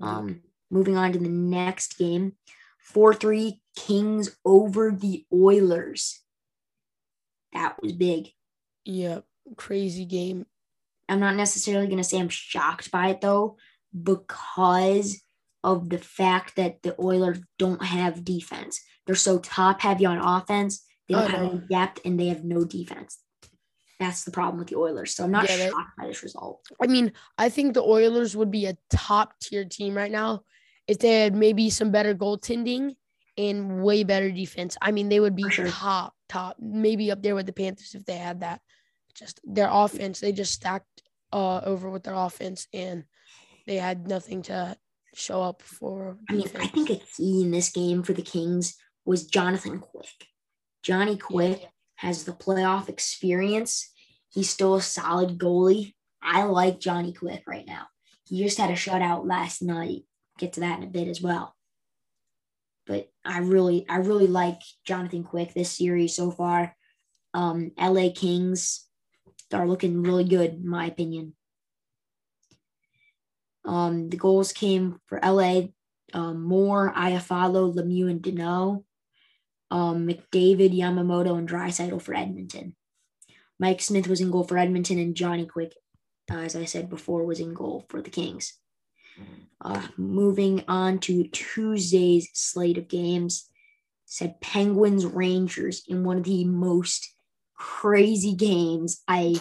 Um, 0.00 0.40
moving 0.70 0.96
on 0.96 1.12
to 1.12 1.18
the 1.18 1.28
next 1.28 1.96
game, 1.98 2.32
four 2.78 3.14
three 3.14 3.60
Kings 3.76 4.36
over 4.44 4.90
the 4.90 5.24
Oilers. 5.32 6.20
That 7.52 7.80
was 7.80 7.92
big. 7.92 8.30
Yeah, 8.84 9.20
crazy 9.56 10.04
game. 10.04 10.46
I'm 11.08 11.20
not 11.20 11.36
necessarily 11.36 11.86
going 11.86 11.98
to 11.98 12.04
say 12.04 12.18
I'm 12.18 12.28
shocked 12.28 12.90
by 12.90 13.08
it 13.08 13.20
though, 13.20 13.56
because 14.02 15.20
of 15.64 15.88
the 15.88 15.98
fact 15.98 16.56
that 16.56 16.82
the 16.82 16.94
Oilers 17.00 17.38
don't 17.58 17.82
have 17.82 18.24
defense. 18.24 18.80
They're 19.06 19.14
so 19.14 19.38
top 19.38 19.80
heavy 19.80 20.06
on 20.06 20.18
offense. 20.18 20.84
They 21.08 21.14
don't 21.14 21.30
have 21.30 21.42
any 21.42 21.58
depth 21.68 22.00
and 22.04 22.18
they 22.18 22.28
have 22.28 22.44
no 22.44 22.64
defense. 22.64 23.18
That's 24.00 24.24
the 24.24 24.30
problem 24.30 24.58
with 24.58 24.68
the 24.68 24.76
Oilers. 24.76 25.14
So 25.14 25.24
I'm 25.24 25.30
not 25.30 25.48
Yeah, 25.48 25.68
shocked 25.70 25.96
by 25.98 26.06
this 26.06 26.22
result. 26.22 26.66
I 26.82 26.86
mean, 26.86 27.12
I 27.38 27.48
think 27.48 27.74
the 27.74 27.82
Oilers 27.82 28.36
would 28.36 28.50
be 28.50 28.66
a 28.66 28.76
top 28.90 29.38
tier 29.40 29.64
team 29.64 29.96
right 29.96 30.10
now 30.10 30.42
if 30.88 30.98
they 30.98 31.20
had 31.20 31.34
maybe 31.34 31.70
some 31.70 31.92
better 31.92 32.14
goaltending 32.14 32.96
and 33.38 33.82
way 33.82 34.02
better 34.02 34.30
defense. 34.30 34.76
I 34.82 34.90
mean, 34.90 35.08
they 35.08 35.20
would 35.20 35.36
be 35.36 35.48
sure. 35.50 35.68
top, 35.68 36.14
top, 36.28 36.56
maybe 36.58 37.10
up 37.10 37.22
there 37.22 37.34
with 37.34 37.46
the 37.46 37.52
Panthers 37.52 37.94
if 37.94 38.04
they 38.04 38.16
had 38.16 38.40
that. 38.40 38.60
Just 39.14 39.40
their 39.44 39.68
offense, 39.70 40.20
they 40.20 40.32
just 40.32 40.52
stacked 40.52 41.02
uh, 41.32 41.60
over 41.64 41.90
with 41.90 42.04
their 42.04 42.14
offense 42.14 42.66
and 42.72 43.04
they 43.66 43.76
had 43.76 44.08
nothing 44.08 44.42
to 44.42 44.76
show 45.14 45.42
up 45.42 45.62
for 45.62 46.18
I 46.28 46.34
mean, 46.34 46.42
defense. 46.42 46.64
I 46.64 46.68
think 46.68 46.90
a 46.90 46.96
key 46.96 47.42
in 47.42 47.50
this 47.50 47.70
game 47.70 48.02
for 48.02 48.12
the 48.12 48.22
Kings 48.22 48.76
was 49.04 49.26
Jonathan 49.26 49.78
Quick. 49.78 50.06
Johnny 50.82 51.16
Quick 51.16 51.62
has 51.96 52.24
the 52.24 52.32
playoff 52.32 52.88
experience. 52.88 53.90
He's 54.30 54.50
still 54.50 54.74
a 54.74 54.82
solid 54.82 55.38
goalie. 55.38 55.94
I 56.22 56.44
like 56.44 56.80
Johnny 56.80 57.12
Quick 57.12 57.42
right 57.46 57.66
now. 57.66 57.86
He 58.24 58.42
just 58.42 58.58
had 58.58 58.70
a 58.70 58.74
shutout 58.74 59.26
last 59.26 59.62
night. 59.62 60.02
Get 60.38 60.54
to 60.54 60.60
that 60.60 60.78
in 60.78 60.84
a 60.84 60.90
bit 60.90 61.08
as 61.08 61.20
well. 61.20 61.54
But 62.86 63.10
I 63.24 63.38
really, 63.40 63.86
I 63.88 63.98
really 63.98 64.26
like 64.26 64.60
Jonathan 64.84 65.22
Quick 65.22 65.54
this 65.54 65.70
series 65.70 66.16
so 66.16 66.30
far. 66.30 66.74
Um, 67.34 67.72
LA 67.78 68.08
Kings 68.14 68.86
are 69.54 69.68
looking 69.68 70.02
really 70.02 70.24
good, 70.24 70.52
in 70.54 70.68
my 70.68 70.86
opinion. 70.86 71.34
Um, 73.64 74.08
the 74.08 74.16
goals 74.16 74.52
came 74.52 75.00
for 75.06 75.20
LA 75.22 75.68
um, 76.14 76.42
Moore, 76.42 76.92
Iafallo, 76.94 77.74
Lemieux, 77.74 78.10
and 78.10 78.22
Danault. 78.22 78.84
Um, 79.70 80.06
McDavid, 80.06 80.76
Yamamoto, 80.76 81.38
and 81.38 81.48
Draisaitl 81.48 82.02
for 82.02 82.14
Edmonton. 82.14 82.76
Mike 83.58 83.80
Smith 83.80 84.06
was 84.06 84.20
in 84.20 84.30
goal 84.30 84.44
for 84.44 84.58
Edmonton, 84.58 84.98
and 84.98 85.14
Johnny 85.14 85.46
Quick, 85.46 85.72
uh, 86.30 86.36
as 86.36 86.54
I 86.54 86.66
said 86.66 86.90
before, 86.90 87.24
was 87.24 87.40
in 87.40 87.54
goal 87.54 87.86
for 87.88 88.02
the 88.02 88.10
Kings. 88.10 88.58
Uh, 89.60 89.86
moving 89.96 90.64
on 90.68 90.98
to 90.98 91.24
Tuesday's 91.28 92.28
slate 92.34 92.76
of 92.76 92.88
games, 92.88 93.48
said 94.04 94.40
Penguins 94.40 95.06
Rangers 95.06 95.84
in 95.86 96.04
one 96.04 96.18
of 96.18 96.24
the 96.24 96.44
most 96.44 97.11
crazy 97.62 98.34
games 98.34 99.02
I 99.06 99.36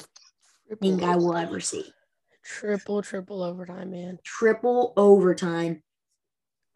think 0.80 1.02
I 1.02 1.16
will 1.16 1.36
ever 1.36 1.60
see. 1.60 1.86
Triple, 2.44 3.02
triple 3.02 3.42
overtime, 3.42 3.92
man. 3.92 4.20
triple 4.24 4.94
overtime. 4.96 5.82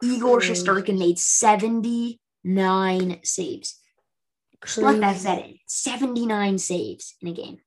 Igor 0.02 0.40
Crazy. 0.40 0.54
Shesterkin 0.54 0.98
made 0.98 1.18
79 1.18 3.20
saves. 3.22 3.80
Just 4.64 4.78
let 4.78 5.00
that 5.00 5.16
set 5.16 5.44
in. 5.44 5.58
79 5.66 6.58
saves 6.58 7.14
in 7.22 7.28
a 7.28 7.32
game. 7.32 7.58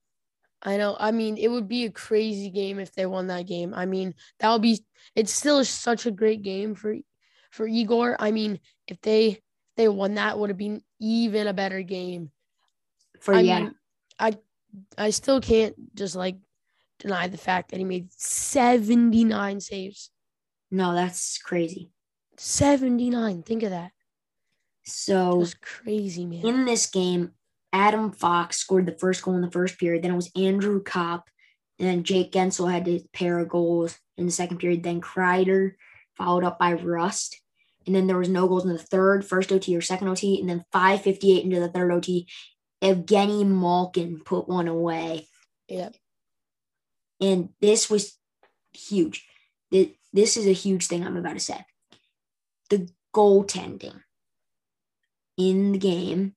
I 0.62 0.76
know. 0.76 0.98
I 1.00 1.12
mean, 1.12 1.38
it 1.38 1.48
would 1.48 1.70
be 1.70 1.86
a 1.86 1.92
crazy 1.92 2.50
game 2.50 2.80
if 2.80 2.94
they 2.94 3.06
won 3.06 3.28
that 3.28 3.48
game. 3.48 3.74
I 3.74 3.86
mean, 3.86 4.14
that 4.40 4.52
would 4.52 4.62
be. 4.62 4.84
It's 5.16 5.32
still 5.32 5.64
such 5.64 6.06
a 6.06 6.12
great 6.12 6.42
game 6.42 6.76
for 6.76 6.96
for 7.52 7.66
Igor. 7.66 8.18
I 8.20 8.32
mean, 8.32 8.60
if 8.88 9.00
they 9.02 9.28
if 9.28 9.40
they 9.78 9.88
won 9.88 10.16
that, 10.16 10.38
would 10.38 10.50
have 10.50 10.58
been 10.58 10.82
even 11.00 11.48
a 11.48 11.54
better 11.54 11.82
game. 11.82 12.32
For 13.20 13.34
I 13.34 13.42
yeah, 13.42 13.60
mean, 13.62 13.76
I 14.20 14.38
I 14.98 15.10
still 15.12 15.42
can't 15.42 15.76
just 15.96 16.16
like 16.16 16.38
deny 17.00 17.28
the 17.28 17.38
fact 17.38 17.72
that 17.72 17.78
he 17.78 17.84
made 17.86 18.12
seventy 18.14 19.24
nine 19.24 19.60
saves. 19.60 20.12
no, 20.72 20.94
that's 20.94 21.38
crazy. 21.40 21.92
Seventy 22.38 23.10
nine. 23.10 23.44
Think 23.44 23.64
of 23.64 23.72
that. 23.72 23.92
So 24.84 25.40
That's 25.40 25.54
crazy, 25.56 26.26
man. 26.26 26.46
in 26.46 26.66
this 26.66 26.88
game, 26.88 27.32
Adam 27.74 28.12
Fox 28.12 28.58
scored 28.58 28.86
the 28.86 28.98
first 28.98 29.22
goal 29.22 29.36
in 29.36 29.42
the 29.42 29.52
first 29.52 29.78
period. 29.80 30.04
Then 30.04 30.12
it 30.12 30.16
was 30.16 30.32
Andrew 30.36 30.82
Copp. 30.82 31.30
And 31.78 31.88
then 31.88 32.04
Jake 32.04 32.32
Guentzel 32.32 32.72
had 32.72 32.88
a 32.88 33.02
pair 33.14 33.40
of 33.40 33.48
goals 33.50 33.98
in 34.18 34.26
the 34.26 34.32
second 34.32 34.58
period. 34.58 34.84
Then 34.84 35.00
Kreider 35.00 35.74
followed 36.18 36.44
up 36.44 36.60
by 36.60 36.74
Rust. 36.74 37.40
And 37.86 37.96
then 37.96 38.08
there 38.08 38.18
was 38.18 38.30
no 38.30 38.48
goals 38.48 38.66
in 38.66 38.72
the 38.72 38.78
third, 38.78 39.26
first 39.26 39.52
OT 39.52 39.76
or 39.78 39.82
second 39.82 40.08
OT. 40.10 40.40
And 40.40 40.50
then 40.50 40.66
558 40.74 41.44
into 41.46 41.60
the 41.60 41.70
third 41.70 41.92
OT. 41.92 42.28
Evgeny 42.82 43.46
Malkin 43.46 44.22
put 44.24 44.48
one 44.48 44.68
away. 44.68 45.28
Yep. 45.68 45.96
And 47.22 47.50
this 47.62 47.90
was 47.90 48.18
huge. 48.74 49.26
This 49.72 50.38
is 50.38 50.48
a 50.48 50.54
huge 50.54 50.88
thing 50.88 51.06
I'm 51.06 51.18
about 51.18 51.34
to 51.34 51.40
say. 51.40 51.66
The 52.70 52.90
goaltending 53.14 54.02
in 55.38 55.74
the 55.74 55.78
game 55.78 56.36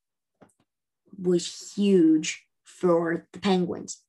was 1.21 1.73
huge 1.75 2.45
for 2.65 3.27
the 3.33 3.39
Penguins. 3.39 4.03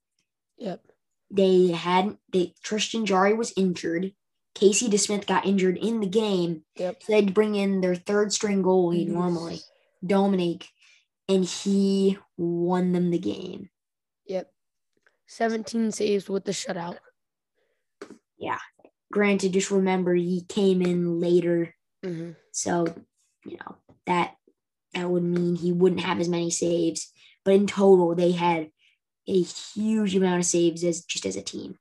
Yep. 0.58 0.82
They 1.30 1.68
had 1.68 2.18
they 2.32 2.54
Tristan 2.64 3.06
Jarry 3.06 3.34
was 3.34 3.54
injured. 3.56 4.14
Casey 4.56 4.88
DeSmith 4.88 5.26
got 5.26 5.46
injured 5.46 5.78
in 5.78 6.00
the 6.00 6.08
game. 6.08 6.64
Yep. 6.76 7.04
So 7.04 7.12
they 7.12 7.16
had 7.18 7.28
to 7.28 7.34
bring 7.34 7.56
in 7.56 7.82
their 7.82 7.96
third 7.96 8.32
string 8.34 8.62
goalie 8.64 9.08
Mhm. 9.08 9.14
normally, 9.14 9.60
Domingue, 10.06 10.62
and 11.28 11.46
he 11.46 12.18
won 12.38 12.92
them 12.92 13.12
the 13.12 13.20
game. 13.20 13.70
Yep. 14.28 14.52
Seventeen 15.28 15.92
saves 15.92 16.30
with 16.30 16.46
the 16.46 16.52
shutout. 16.52 16.98
Yeah. 18.38 18.60
Granted, 19.12 19.54
just 19.54 19.72
remember 19.72 20.14
he 20.14 20.42
came 20.48 20.82
in 20.82 21.20
later 21.20 21.76
hmm 22.04 22.32
So, 22.52 22.86
you 23.46 23.58
know, 23.58 23.78
that 24.06 24.36
that 24.94 25.10
would 25.10 25.24
mean 25.24 25.56
he 25.56 25.72
wouldn't 25.72 26.02
have 26.02 26.20
as 26.20 26.30
many 26.30 26.52
saves. 26.52 27.12
But 27.44 27.56
in 27.56 27.68
total, 27.68 28.14
they 28.14 28.32
had 28.32 28.70
a 29.28 29.42
huge 29.42 30.16
amount 30.16 30.40
of 30.40 30.46
saves 30.46 30.84
as 30.84 31.04
just 31.04 31.26
as 31.26 31.36
a 31.36 31.42
team. 31.42 31.78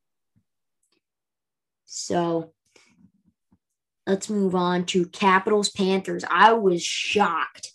So 1.85 2.53
let's 4.07 4.31
move 4.31 4.55
on 4.55 4.87
to 4.87 5.07
Capitals 5.07 5.69
Panthers. 5.69 6.25
I 6.31 6.53
was 6.55 6.83
shocked 6.83 7.72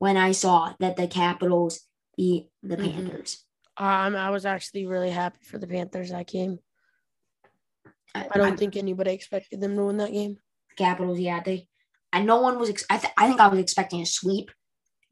when 0.00 0.16
I 0.16 0.32
saw 0.32 0.72
that 0.80 0.96
the 0.96 1.06
Capitals 1.06 1.80
beat 2.16 2.48
the 2.62 2.76
Mhm. 2.76 2.92
Panthers. 2.92 3.44
Um, 3.76 4.16
I 4.16 4.30
was 4.30 4.44
actually 4.44 4.86
really 4.86 5.10
happy 5.10 5.44
for 5.44 5.58
the 5.58 5.66
Panthers 5.66 6.10
that 6.10 6.26
game. 6.26 6.58
I 8.14 8.26
don't 8.34 8.58
think 8.58 8.76
anybody 8.76 9.12
expected 9.12 9.60
them 9.60 9.76
to 9.76 9.84
win 9.84 9.98
that 9.98 10.10
game. 10.12 10.38
Capitals, 10.76 11.20
yeah, 11.20 11.40
they. 11.40 11.68
And 12.12 12.26
no 12.26 12.40
one 12.40 12.58
was. 12.58 12.68
Ex- 12.70 12.84
I, 12.90 12.98
th- 12.98 13.12
I 13.16 13.28
think 13.28 13.40
I 13.40 13.46
was 13.46 13.60
expecting 13.60 14.00
a 14.00 14.06
sweep. 14.06 14.50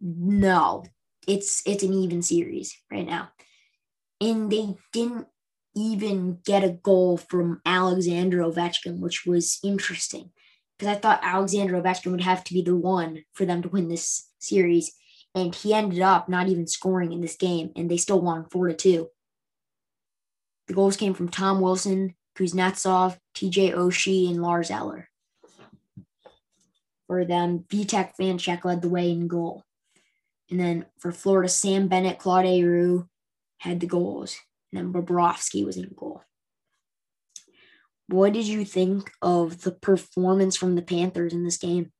No, 0.00 0.84
it's 1.28 1.62
it's 1.64 1.84
an 1.84 1.92
even 1.92 2.22
series 2.22 2.76
right 2.90 3.06
now, 3.06 3.30
and 4.20 4.50
they 4.50 4.74
didn't 4.92 5.28
even 5.76 6.40
get 6.44 6.64
a 6.64 6.70
goal 6.70 7.16
from 7.18 7.60
Alexander 7.64 8.38
Ovechkin, 8.38 8.98
which 8.98 9.24
was 9.26 9.60
interesting 9.62 10.32
because 10.78 10.96
I 10.96 11.00
thought 11.00 11.20
Alexander 11.22 11.74
Ovechkin 11.74 12.12
would 12.12 12.20
have 12.20 12.44
to 12.44 12.54
be 12.54 12.62
the 12.62 12.76
one 12.76 13.24
for 13.32 13.44
them 13.44 13.62
to 13.62 13.68
win 13.68 13.88
this 13.88 14.28
series, 14.38 14.92
and 15.34 15.54
he 15.54 15.74
ended 15.74 16.00
up 16.00 16.28
not 16.28 16.48
even 16.48 16.66
scoring 16.66 17.12
in 17.12 17.20
this 17.20 17.36
game, 17.36 17.72
and 17.74 17.90
they 17.90 17.96
still 17.96 18.20
won 18.20 18.46
four 18.50 18.68
to 18.68 18.74
two. 18.74 19.08
The 20.68 20.74
goals 20.74 20.96
came 20.96 21.14
from 21.14 21.28
Tom 21.28 21.60
Wilson, 21.60 22.14
Kuznetsov, 22.36 23.18
TJ 23.34 23.74
Oshie, 23.74 24.30
and 24.30 24.40
Lars 24.40 24.70
Eller. 24.70 25.08
For 27.06 27.24
them, 27.24 27.64
Vitek 27.68 28.12
Vanecek 28.20 28.64
led 28.64 28.82
the 28.82 28.88
way 28.88 29.10
in 29.10 29.28
goal. 29.28 29.64
And 30.50 30.60
then 30.60 30.86
for 30.98 31.10
Florida, 31.10 31.48
Sam 31.48 31.88
Bennett, 31.88 32.18
Claude 32.18 32.46
Giroux 32.46 33.08
had 33.58 33.80
the 33.80 33.86
goals. 33.86 34.38
And 34.72 34.78
then 34.78 34.92
Bobrovsky 34.92 35.64
was 35.64 35.78
in 35.78 35.90
goal. 35.96 36.22
What 38.08 38.32
did 38.32 38.46
you 38.46 38.64
think 38.64 39.10
of 39.20 39.62
the 39.62 39.72
performance 39.72 40.56
from 40.56 40.74
the 40.74 40.82
Panthers 40.82 41.32
in 41.32 41.44
this 41.44 41.58
game? 41.58 41.92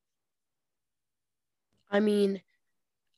I 1.91 2.01
mean, 2.01 2.43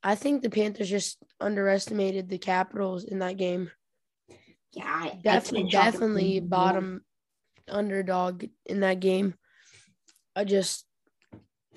I 0.02 0.14
think 0.14 0.42
the 0.42 0.50
Panthers 0.50 0.90
just 0.90 1.18
underestimated 1.40 2.28
the 2.28 2.38
Capitals 2.38 3.04
in 3.04 3.20
that 3.20 3.36
game. 3.36 3.70
Yeah, 4.72 4.84
I, 4.86 5.06
I 5.08 5.18
Definitely, 5.22 5.68
it 5.68 5.72
definitely 5.72 6.40
bottom 6.40 7.02
underdog 7.68 8.44
in 8.66 8.80
that 8.80 9.00
game. 9.00 9.34
I 10.34 10.44
just 10.44 10.84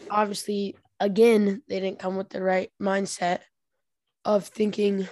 obviously 0.10 0.76
again 1.00 1.62
they 1.68 1.80
didn't 1.80 2.00
come 2.00 2.18
with 2.18 2.30
the 2.30 2.42
right 2.42 2.72
mindset 2.82 3.40
of 4.26 4.48
thinking 4.48 5.08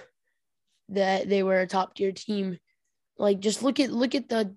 that 0.88 1.28
they 1.28 1.42
were 1.42 1.60
a 1.60 1.66
top 1.66 1.94
tier 1.94 2.12
team. 2.12 2.58
Like 3.18 3.40
just 3.40 3.62
look 3.62 3.80
at 3.80 3.90
look 3.92 4.14
at 4.14 4.28
the 4.28 4.54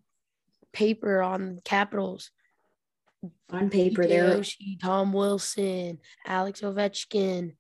paper 0.75 1.21
on 1.21 1.59
Capitals. 1.63 2.29
on 3.49 3.69
paper. 3.69 4.03
PK 4.03 4.09
They're 4.09 4.37
Oshie, 4.37 4.79
Tom 4.79 5.13
Wilson, 5.13 5.99
Alex 6.27 6.61
Ovechkin. 6.61 7.55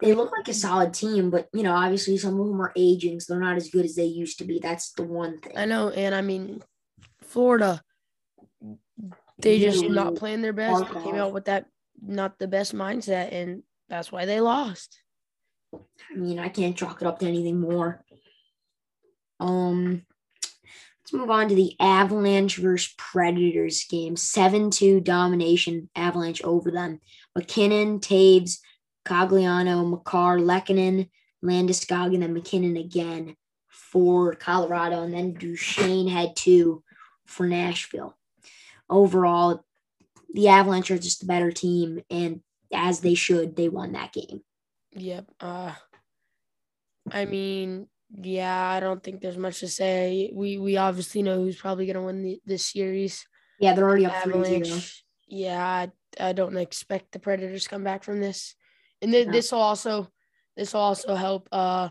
they 0.00 0.14
look 0.14 0.30
like 0.30 0.46
a 0.46 0.54
solid 0.54 0.94
team, 0.94 1.30
but 1.30 1.48
you 1.52 1.64
know, 1.64 1.74
obviously 1.74 2.16
some 2.18 2.38
of 2.38 2.46
them 2.46 2.60
are 2.60 2.72
aging, 2.76 3.18
so 3.18 3.32
they're 3.32 3.42
not 3.42 3.56
as 3.56 3.70
good 3.70 3.84
as 3.84 3.96
they 3.96 4.04
used 4.04 4.38
to 4.38 4.44
be. 4.44 4.60
That's 4.60 4.92
the 4.92 5.02
one 5.02 5.38
thing. 5.38 5.56
I 5.56 5.64
know, 5.64 5.88
and 5.88 6.14
I 6.14 6.20
mean, 6.20 6.62
Florida, 7.22 7.82
they 9.38 9.58
just 9.58 9.84
not 9.84 10.14
playing 10.14 10.42
their 10.42 10.52
best. 10.52 10.84
They 10.92 11.02
came 11.02 11.16
out 11.16 11.32
with 11.32 11.46
that 11.46 11.66
not 12.00 12.38
the 12.38 12.46
best 12.46 12.74
mindset, 12.74 13.32
and 13.32 13.62
that's 13.88 14.12
why 14.12 14.26
they 14.26 14.40
lost. 14.40 15.00
I 15.74 16.16
mean, 16.16 16.38
I 16.38 16.48
can't 16.48 16.76
chalk 16.76 17.02
it 17.02 17.08
up 17.08 17.18
to 17.20 17.26
anything 17.26 17.60
more. 17.60 18.04
Um, 19.40 20.02
let's 21.08 21.18
move 21.18 21.30
on 21.30 21.48
to 21.48 21.54
the 21.54 21.74
Avalanche 21.80 22.58
versus 22.58 22.92
Predators 22.98 23.84
game. 23.84 24.14
7 24.14 24.70
2 24.70 25.00
domination, 25.00 25.88
Avalanche 25.96 26.42
over 26.44 26.70
them. 26.70 27.00
MacKinnon, 27.34 28.00
Toews, 28.00 28.58
Cogliano, 29.06 29.88
Makar, 29.88 30.38
Lehkonen, 30.38 31.08
Landeskog, 31.42 32.14
and 32.14 32.34
MacKinnon 32.34 32.76
again 32.76 33.36
for 33.68 34.34
Colorado. 34.34 35.02
And 35.02 35.14
then 35.14 35.32
Duchene 35.32 36.08
had 36.08 36.36
two 36.36 36.82
for 37.24 37.46
Nashville. 37.46 38.14
Overall, 38.90 39.64
the 40.34 40.48
Avalanche 40.48 40.90
are 40.90 40.98
just 40.98 41.20
the 41.20 41.26
better 41.26 41.52
team, 41.52 42.02
and 42.10 42.42
as 42.70 43.00
they 43.00 43.14
should, 43.14 43.56
they 43.56 43.70
won 43.70 43.92
that 43.92 44.12
game. 44.12 44.42
Yep. 44.92 45.24
Uh, 45.40 45.72
I 47.10 47.24
mean, 47.24 47.86
yeah, 48.10 48.70
I 48.70 48.80
don't 48.80 49.02
think 49.02 49.20
there's 49.20 49.36
much 49.36 49.60
to 49.60 49.68
say. 49.68 50.30
We 50.32 50.58
we 50.58 50.76
obviously 50.76 51.22
know 51.22 51.36
who's 51.36 51.56
probably 51.56 51.86
going 51.86 51.96
to 51.96 52.02
win 52.02 52.22
the, 52.22 52.40
this 52.46 52.66
series. 52.66 53.26
Yeah, 53.60 53.74
they're 53.74 53.84
already 53.88 54.06
up 54.06 54.22
3 54.22 54.32
0. 54.32 54.44
Avalanche. 54.44 55.04
Yeah, 55.26 55.62
I, 55.62 55.90
I 56.18 56.32
don't 56.32 56.56
expect 56.56 57.12
the 57.12 57.18
Predators 57.18 57.64
to 57.64 57.68
come 57.68 57.84
back 57.84 58.02
from 58.02 58.20
this, 58.20 58.54
and 59.02 59.12
th- 59.12 59.26
No. 59.26 59.32
this 59.32 59.52
will 59.52 59.60
also 59.60 60.08
this 60.56 60.72
will 60.72 60.80
also 60.80 61.14
help 61.14 61.48
uh 61.52 61.90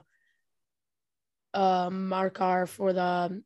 uh 1.54 1.90
Makar 1.92 2.66
for 2.66 2.94
the 2.94 3.44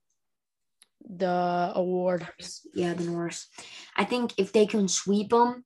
the 1.10 1.72
award. 1.76 2.28
Yeah, 2.74 2.94
the 2.94 3.04
Norris. 3.04 3.48
I 3.98 4.06
think 4.06 4.34
if 4.38 4.54
they 4.54 4.66
can 4.66 4.88
sweep 4.88 5.32
them 5.32 5.66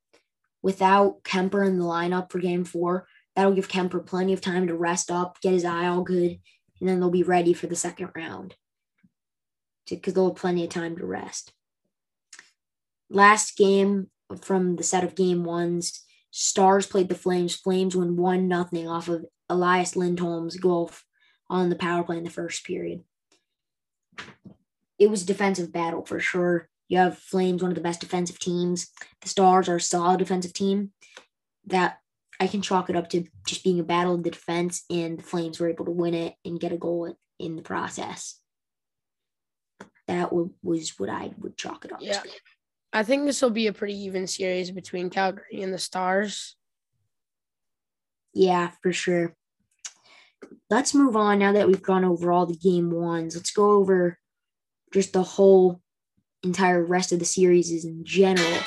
without 0.64 1.24
Kuemper 1.24 1.68
in 1.68 1.78
the 1.78 1.86
lineup 1.86 2.32
for 2.32 2.40
game 2.40 2.64
four, 2.64 3.08
that'll 3.36 3.54
give 3.54 3.68
Kuemper 3.68 4.06
plenty 4.06 4.34
of 4.34 4.42
time 4.42 4.68
to 4.68 4.76
rest 4.76 5.12
up, 5.12 5.40
get 5.42 5.54
his 5.54 5.66
eye 5.66 5.88
all 5.88 6.02
good, 6.02 6.40
and 6.80 6.90
then 6.90 7.00
they'll 7.00 7.10
be 7.10 7.24
ready 7.24 7.54
for 7.54 7.68
the 7.68 7.76
second 7.76 8.10
round. 8.16 8.56
Because 9.90 10.14
they'll 10.14 10.30
have 10.30 10.38
plenty 10.38 10.64
of 10.64 10.70
time 10.70 10.98
to 10.98 11.06
rest. 11.06 11.54
Last 13.10 13.56
game 13.56 14.10
from 14.42 14.78
the 14.78 14.84
set 14.84 15.04
of 15.04 15.16
game 15.16 15.44
ones, 15.44 16.04
Stars 16.32 16.88
played 16.88 17.08
the 17.08 17.16
Flames. 17.16 17.56
Flames 17.56 17.96
won 17.96 18.18
one 18.18 18.48
nothing 18.48 18.88
off 18.88 19.08
of 19.08 19.26
Elias 19.48 19.96
Lindholm's 19.96 20.58
goal 20.58 20.92
on 21.50 21.70
the 21.70 21.76
power 21.76 22.04
play 22.04 22.18
in 22.18 22.24
the 22.24 22.30
first 22.30 22.66
period 22.66 23.04
it 24.98 25.10
was 25.10 25.24
a 25.24 25.28
defensive 25.28 25.72
battle 25.72 26.06
for 26.06 26.20
sure. 26.20 26.70
You 26.88 27.00
have 27.00 27.18
Flames, 27.18 27.62
one 27.62 27.72
of 27.72 27.76
the 27.76 27.82
best 27.82 28.02
defensive 28.02 28.40
teams. 28.40 28.92
The 29.22 29.30
Stars 29.30 29.68
are 29.68 29.78
a 29.78 29.82
solid 29.82 30.20
defensive 30.20 30.54
team. 30.54 30.92
That 31.66 32.00
I 32.40 32.48
can 32.48 32.62
chalk 32.62 32.90
it 32.90 32.96
up 32.96 33.10
to 33.12 33.26
just 33.48 33.64
being 33.64 33.80
a 33.80 33.84
battle 33.84 34.16
of 34.16 34.24
the 34.24 34.32
defense, 34.32 34.84
and 34.90 35.20
the 35.20 35.24
Flames 35.24 35.60
were 35.60 35.70
able 35.70 35.86
to 35.86 35.92
win 35.92 36.14
it 36.14 36.36
and 36.44 36.60
get 36.60 36.72
a 36.74 36.78
goal 36.78 37.16
in 37.40 37.56
the 37.56 37.62
process. 37.62 38.40
That 40.08 40.26
w- 40.30 40.54
was 40.62 41.00
what 41.00 41.10
I 41.10 41.32
would 41.38 41.58
chalk 41.58 41.86
it 41.86 41.92
up 41.94 42.00
Yeah. 42.02 42.20
to. 42.22 42.30
I 42.94 43.04
think 43.04 43.26
this 43.26 43.42
will 43.42 43.50
be 43.50 43.68
a 43.68 43.74
pretty 43.74 43.98
even 44.04 44.28
series 44.28 44.72
between 44.72 45.10
Calgary 45.10 45.62
and 45.62 45.74
the 45.74 45.78
Stars. 45.80 46.56
Yeah, 48.34 48.72
for 48.82 48.94
sure. 48.94 49.36
Let's 50.70 50.94
move 50.94 51.16
on 51.16 51.40
now 51.40 51.54
that 51.54 51.68
we've 51.68 51.82
gone 51.82 52.06
over 52.06 52.32
all 52.32 52.46
the 52.46 52.56
game 52.58 52.92
ones. 52.92 53.36
Let's 53.36 53.52
go 53.52 53.72
over 53.72 54.20
just 54.94 55.14
the 55.14 55.24
whole 55.24 55.82
entire 56.44 56.86
rest 56.86 57.12
of 57.12 57.20
the 57.20 57.26
series 57.26 57.84
in 57.86 58.04
general. 58.06 58.60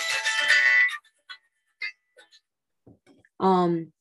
Um 3.40 3.92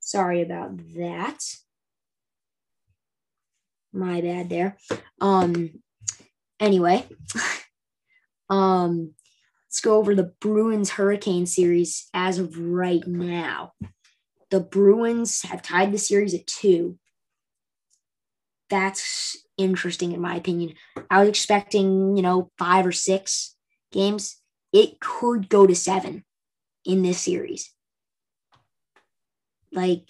sorry 0.00 0.42
about 0.42 0.76
that. 0.96 1.38
My 3.92 4.20
bad 4.20 4.48
there. 4.48 4.76
Um 5.20 5.82
anyway, 6.60 7.06
um 8.50 9.14
let's 9.66 9.80
go 9.80 9.96
over 9.96 10.14
the 10.14 10.34
Bruins 10.40 10.90
Hurricane 10.90 11.46
series 11.46 12.08
as 12.12 12.38
of 12.38 12.58
right 12.58 13.06
now. 13.06 13.72
The 14.50 14.60
Bruins 14.60 15.42
have 15.42 15.62
tied 15.62 15.92
the 15.92 15.98
series 15.98 16.34
at 16.34 16.46
two. 16.46 16.98
That's 18.68 19.36
interesting, 19.56 20.12
in 20.12 20.20
my 20.20 20.36
opinion. 20.36 20.74
I 21.10 21.20
was 21.20 21.28
expecting, 21.28 22.16
you 22.16 22.22
know, 22.22 22.50
five 22.58 22.86
or 22.86 22.92
six 22.92 23.56
games. 23.92 24.41
It 24.72 25.00
could 25.00 25.48
go 25.48 25.66
to 25.66 25.74
seven 25.74 26.24
in 26.84 27.02
this 27.02 27.20
series. 27.20 27.72
Like, 29.70 30.06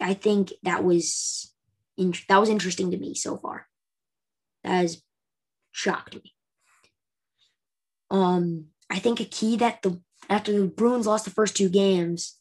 I 0.00 0.14
think 0.14 0.52
that 0.62 0.84
was 0.84 1.52
in, 1.96 2.14
that 2.28 2.38
was 2.38 2.48
interesting 2.48 2.90
to 2.90 2.98
me 2.98 3.14
so 3.14 3.36
far. 3.36 3.66
That 4.64 4.72
has 4.72 5.02
shocked 5.72 6.14
me. 6.14 6.34
Um, 8.10 8.66
I 8.90 8.98
think 8.98 9.20
a 9.20 9.24
key 9.24 9.56
that 9.56 9.82
the 9.82 10.00
after 10.28 10.52
the 10.52 10.66
Bruins 10.66 11.06
lost 11.06 11.24
the 11.24 11.30
first 11.30 11.56
two 11.56 11.68
games, 11.68 12.36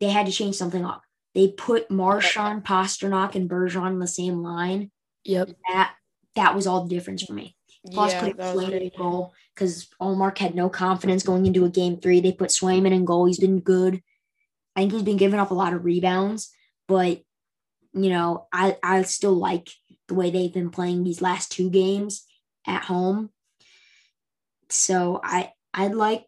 they 0.00 0.10
had 0.10 0.26
to 0.26 0.32
change 0.32 0.56
something 0.56 0.84
up. 0.84 1.02
They 1.34 1.48
put 1.48 1.90
Marchand, 1.90 2.64
Pastrnak, 2.64 3.34
and 3.34 3.48
Bergeron 3.48 3.82
on 3.82 3.98
the 3.98 4.06
same 4.06 4.42
line. 4.42 4.90
Yep. 5.24 5.50
That 5.68 5.94
that 6.34 6.54
was 6.54 6.66
all 6.66 6.84
the 6.84 6.94
difference 6.94 7.22
for 7.22 7.32
me. 7.32 7.56
Plus, 7.88 8.12
yeah, 8.12 8.20
put 8.20 8.36
Swayman 8.38 8.80
in 8.80 8.90
goal 8.96 9.32
because 9.54 9.88
Ullmark 10.00 10.38
had 10.38 10.54
no 10.54 10.68
confidence 10.68 11.22
going 11.22 11.46
into 11.46 11.64
a 11.64 11.70
game 11.70 11.98
three. 12.00 12.20
They 12.20 12.32
put 12.32 12.50
Swayman 12.50 12.92
in 12.92 13.04
goal. 13.04 13.26
He's 13.26 13.38
been 13.38 13.60
good. 13.60 14.02
I 14.76 14.80
think 14.80 14.92
he's 14.92 15.02
been 15.02 15.16
giving 15.16 15.40
up 15.40 15.50
a 15.50 15.54
lot 15.54 15.72
of 15.72 15.84
rebounds, 15.84 16.52
but 16.86 17.22
you 17.92 18.10
know, 18.10 18.46
I 18.52 18.76
I 18.82 19.02
still 19.02 19.34
like 19.34 19.68
the 20.06 20.14
way 20.14 20.30
they've 20.30 20.52
been 20.52 20.70
playing 20.70 21.04
these 21.04 21.20
last 21.20 21.50
two 21.50 21.70
games 21.70 22.24
at 22.66 22.84
home. 22.84 23.30
So 24.70 25.20
I 25.22 25.52
I'd 25.74 25.94
like 25.94 26.24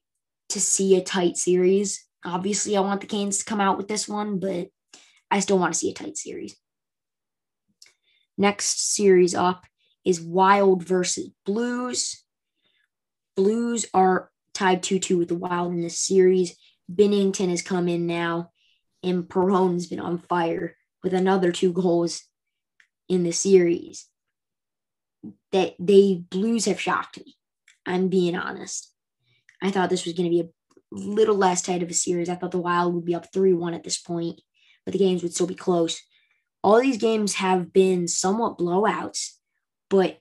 to 0.50 0.60
see 0.60 0.96
a 0.96 1.02
tight 1.02 1.36
series. 1.36 2.04
Obviously, 2.24 2.76
I 2.76 2.80
want 2.80 3.00
the 3.00 3.06
Canes 3.06 3.38
to 3.38 3.44
come 3.44 3.60
out 3.60 3.76
with 3.76 3.88
this 3.88 4.08
one, 4.08 4.38
but 4.38 4.68
I 5.30 5.40
still 5.40 5.58
want 5.58 5.72
to 5.72 5.78
see 5.78 5.90
a 5.90 5.94
tight 5.94 6.16
series. 6.16 6.56
Next 8.36 8.94
series 8.94 9.34
up 9.34 9.64
is 10.04 10.20
Wild 10.20 10.82
versus 10.82 11.30
Blues. 11.44 12.22
Blues 13.36 13.86
are 13.94 14.30
tied 14.54 14.82
2 14.82 14.98
2 14.98 15.18
with 15.18 15.28
the 15.28 15.34
Wild 15.34 15.72
in 15.72 15.80
this 15.80 15.98
series. 15.98 16.56
Binnington 16.92 17.50
has 17.50 17.62
come 17.62 17.88
in 17.88 18.06
now, 18.06 18.50
and 19.02 19.28
Perron's 19.28 19.86
been 19.86 20.00
on 20.00 20.18
fire 20.18 20.76
with 21.02 21.14
another 21.14 21.52
two 21.52 21.72
goals 21.72 22.22
in 23.08 23.22
the 23.22 23.32
series. 23.32 24.06
That 25.52 25.74
they 25.78 26.24
Blues 26.30 26.64
have 26.64 26.80
shocked 26.80 27.18
me. 27.18 27.36
I'm 27.86 28.08
being 28.08 28.36
honest. 28.36 28.92
I 29.62 29.70
thought 29.70 29.90
this 29.90 30.04
was 30.04 30.14
going 30.14 30.30
to 30.30 30.30
be 30.30 30.40
a 30.40 30.48
little 30.90 31.36
less 31.36 31.62
tight 31.62 31.82
of 31.82 31.90
a 31.90 31.94
series. 31.94 32.28
I 32.28 32.34
thought 32.34 32.50
the 32.50 32.58
Wild 32.58 32.94
would 32.94 33.04
be 33.04 33.14
up 33.14 33.32
3 33.32 33.52
1 33.52 33.74
at 33.74 33.84
this 33.84 33.98
point, 33.98 34.40
but 34.84 34.92
the 34.92 34.98
games 34.98 35.22
would 35.22 35.34
still 35.34 35.46
be 35.46 35.54
close. 35.54 36.00
All 36.62 36.80
these 36.80 36.98
games 36.98 37.34
have 37.34 37.72
been 37.72 38.06
somewhat 38.06 38.58
blowouts, 38.58 39.39
but 39.90 40.18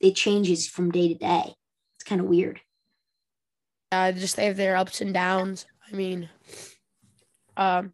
it 0.00 0.14
changes 0.14 0.68
from 0.68 0.90
day 0.90 1.08
to 1.08 1.14
day. 1.14 1.54
It's 1.96 2.04
kind 2.04 2.20
of 2.20 2.26
weird. 2.26 2.60
Uh, 3.90 4.12
just 4.12 4.36
they 4.36 4.46
have 4.46 4.56
their 4.56 4.76
ups 4.76 5.00
and 5.00 5.14
downs. 5.14 5.66
I 5.90 5.94
mean, 5.94 6.28
um, 7.56 7.92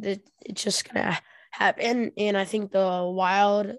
it, 0.00 0.28
it's 0.44 0.62
just 0.62 0.92
gonna 0.92 1.18
happen, 1.50 2.12
and 2.16 2.36
I 2.36 2.44
think 2.44 2.70
the 2.70 3.10
Wild 3.12 3.76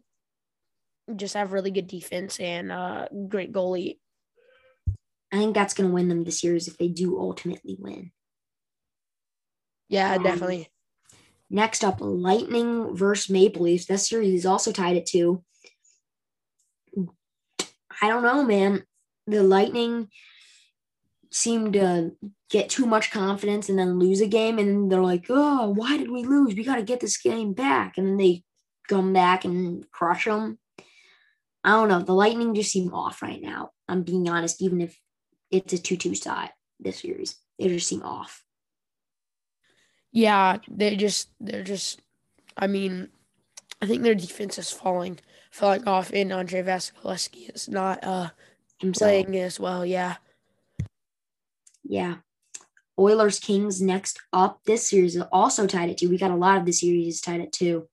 just 1.15 1.35
have 1.35 1.53
really 1.53 1.71
good 1.71 1.87
defense 1.87 2.39
and 2.39 2.71
uh, 2.71 3.07
great 3.29 3.51
goalie 3.51 3.97
I 5.31 5.37
think 5.37 5.53
that's 5.53 5.73
going 5.73 5.89
to 5.89 5.93
win 5.93 6.09
them 6.09 6.23
the 6.23 6.31
series 6.31 6.67
if 6.67 6.77
they 6.77 6.87
do 6.87 7.19
ultimately 7.19 7.77
win. 7.79 8.11
Yeah, 9.87 10.15
um, 10.15 10.23
definitely. 10.23 10.69
Next 11.49 11.83
up, 11.83 11.97
Lightning 11.99 12.95
versus 12.95 13.29
Maple 13.29 13.63
Leafs. 13.63 13.85
That 13.85 13.99
series 13.99 14.33
is 14.33 14.45
also 14.45 14.71
tied 14.71 14.97
at 14.97 15.05
two. 15.05 15.43
I 18.01 18.09
don't 18.09 18.23
know, 18.23 18.43
man. 18.43 18.83
The 19.27 19.43
Lightning 19.43 20.09
seem 21.31 21.71
to 21.73 22.11
get 22.49 22.69
too 22.69 22.85
much 22.85 23.11
confidence 23.11 23.69
and 23.69 23.77
then 23.77 23.99
lose 23.99 24.21
a 24.21 24.27
game, 24.27 24.57
and 24.57 24.91
they're 24.91 25.01
like, 25.01 25.25
"Oh, 25.29 25.69
why 25.69 25.97
did 25.97 26.09
we 26.09 26.23
lose? 26.23 26.55
We 26.55 26.63
got 26.63 26.77
to 26.77 26.83
get 26.83 26.99
this 26.99 27.17
game 27.17 27.53
back." 27.53 27.97
And 27.97 28.07
then 28.07 28.17
they 28.17 28.43
come 28.87 29.13
back 29.13 29.45
and 29.45 29.89
crush 29.91 30.25
them. 30.25 30.57
I 31.63 31.71
don't 31.71 31.89
know. 31.89 32.01
The 32.01 32.13
Lightning 32.13 32.55
just 32.55 32.71
seem 32.71 32.93
off 32.93 33.21
right 33.21 33.41
now. 33.41 33.71
I'm 33.87 34.03
being 34.03 34.27
honest, 34.29 34.61
even 34.61 34.81
if 34.81 34.99
it's 35.51 35.73
a 35.73 35.77
2 35.77 35.97
2 35.97 36.15
side 36.15 36.51
this 36.79 36.99
series. 36.99 37.35
They 37.57 37.67
just 37.67 37.87
seem 37.87 38.03
off. 38.03 38.43
Yeah, 40.11 40.57
they 40.69 40.95
just, 40.95 41.29
they're 41.39 41.63
just, 41.63 42.01
I 42.57 42.67
mean, 42.67 43.09
I 43.81 43.85
think 43.85 44.01
their 44.01 44.15
defense 44.15 44.57
is 44.57 44.71
falling, 44.71 45.19
falling 45.49 45.87
off, 45.87 46.11
and 46.13 46.31
Andrei 46.31 46.61
Vasilevskiy 46.61 47.53
is 47.53 47.67
not 47.67 48.03
uh, 48.03 48.29
playing 48.93 49.35
as 49.37 49.59
well. 49.59 49.85
Yeah. 49.85 50.15
Yeah. 51.83 52.17
Oilers 52.97 53.39
Kings 53.39 53.81
next 53.81 54.19
up. 54.33 54.59
This 54.65 54.89
series 54.89 55.15
is 55.15 55.23
also 55.31 55.65
tied 55.65 55.89
at 55.89 55.97
two. 55.97 56.09
We 56.09 56.17
got 56.17 56.31
a 56.31 56.35
lot 56.35 56.57
of 56.57 56.65
the 56.65 56.73
series 56.73 57.21
tied 57.21 57.41
at 57.41 57.51
two. 57.51 57.87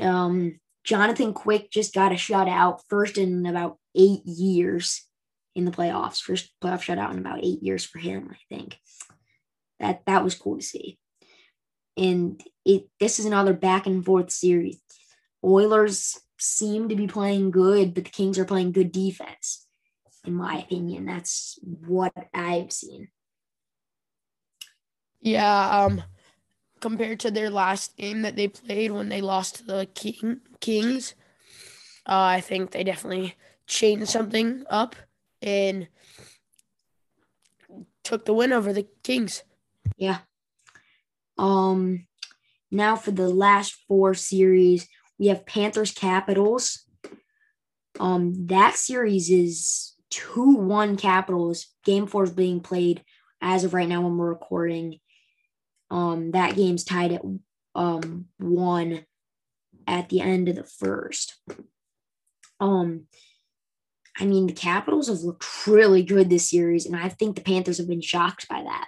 Um, 0.00 0.58
Jonathan 0.82 1.32
Quick 1.32 1.70
just 1.70 1.94
got 1.94 2.12
a 2.12 2.16
shutout, 2.16 2.80
first 2.88 3.16
in 3.16 3.46
about 3.46 3.78
eight 3.94 4.24
years 4.26 5.06
in 5.54 5.64
the 5.64 5.70
playoffs. 5.70 6.20
First 6.20 6.50
playoff 6.62 6.82
shutout 6.82 7.12
in 7.12 7.18
about 7.18 7.44
eight 7.44 7.62
years 7.62 7.84
for 7.84 7.98
him, 7.98 8.30
I 8.32 8.54
think. 8.54 8.76
That 9.78 10.02
that 10.06 10.24
was 10.24 10.34
cool 10.34 10.56
to 10.56 10.62
see. 10.62 10.98
And 11.96 12.42
it 12.64 12.88
this 12.98 13.18
is 13.18 13.24
another 13.26 13.52
back 13.52 13.86
and 13.86 14.04
forth 14.04 14.30
series. 14.30 14.80
Oilers 15.44 16.18
seem 16.38 16.88
to 16.88 16.96
be 16.96 17.06
playing 17.06 17.50
good, 17.50 17.94
but 17.94 18.04
the 18.04 18.10
Kings 18.10 18.38
are 18.38 18.44
playing 18.44 18.72
good 18.72 18.92
defense. 18.92 19.66
In 20.24 20.34
my 20.34 20.58
opinion, 20.58 21.06
that's 21.06 21.58
what 21.62 22.12
I've 22.32 22.72
seen. 22.72 23.08
Yeah, 25.20 25.84
um, 25.84 26.02
compared 26.80 27.20
to 27.20 27.30
their 27.30 27.50
last 27.50 27.96
game 27.96 28.22
that 28.22 28.36
they 28.36 28.48
played 28.48 28.90
when 28.90 29.08
they 29.08 29.20
lost 29.20 29.56
to 29.56 29.64
the 29.64 29.88
King 29.94 30.40
Kings, 30.60 31.14
uh, 32.06 32.36
I 32.36 32.40
think 32.40 32.70
they 32.70 32.84
definitely 32.84 33.34
changed 33.66 34.08
something 34.08 34.64
up 34.68 34.96
and 35.40 35.88
took 38.02 38.24
the 38.24 38.34
win 38.34 38.52
over 38.52 38.72
the 38.72 38.86
Kings. 39.02 39.42
Yeah. 39.96 40.18
Um 41.38 42.06
now 42.70 42.96
for 42.96 43.10
the 43.10 43.28
last 43.28 43.76
four 43.88 44.14
series, 44.14 44.88
we 45.18 45.26
have 45.28 45.46
Panthers 45.46 45.92
Capitals. 45.92 46.84
Um 48.00 48.46
that 48.46 48.76
series 48.76 49.30
is 49.30 49.94
2-1 50.10 50.98
Capitals. 50.98 51.66
Game 51.84 52.06
4 52.06 52.24
is 52.24 52.30
being 52.30 52.60
played 52.60 53.04
as 53.40 53.64
of 53.64 53.74
right 53.74 53.88
now 53.88 54.02
when 54.02 54.16
we're 54.16 54.28
recording. 54.28 54.98
Um 55.90 56.32
that 56.32 56.56
game's 56.56 56.84
tied 56.84 57.12
at 57.12 57.22
um 57.74 58.26
1 58.38 59.04
at 59.86 60.08
the 60.08 60.20
end 60.20 60.48
of 60.48 60.56
the 60.56 60.64
first. 60.64 61.36
Um 62.60 63.06
I 64.18 64.26
mean, 64.26 64.46
the 64.46 64.52
Capitals 64.52 65.08
have 65.08 65.20
looked 65.20 65.66
really 65.66 66.04
good 66.04 66.30
this 66.30 66.48
series, 66.48 66.86
and 66.86 66.94
I 66.94 67.08
think 67.08 67.34
the 67.34 67.42
Panthers 67.42 67.78
have 67.78 67.88
been 67.88 68.00
shocked 68.00 68.48
by 68.48 68.62
that. 68.62 68.86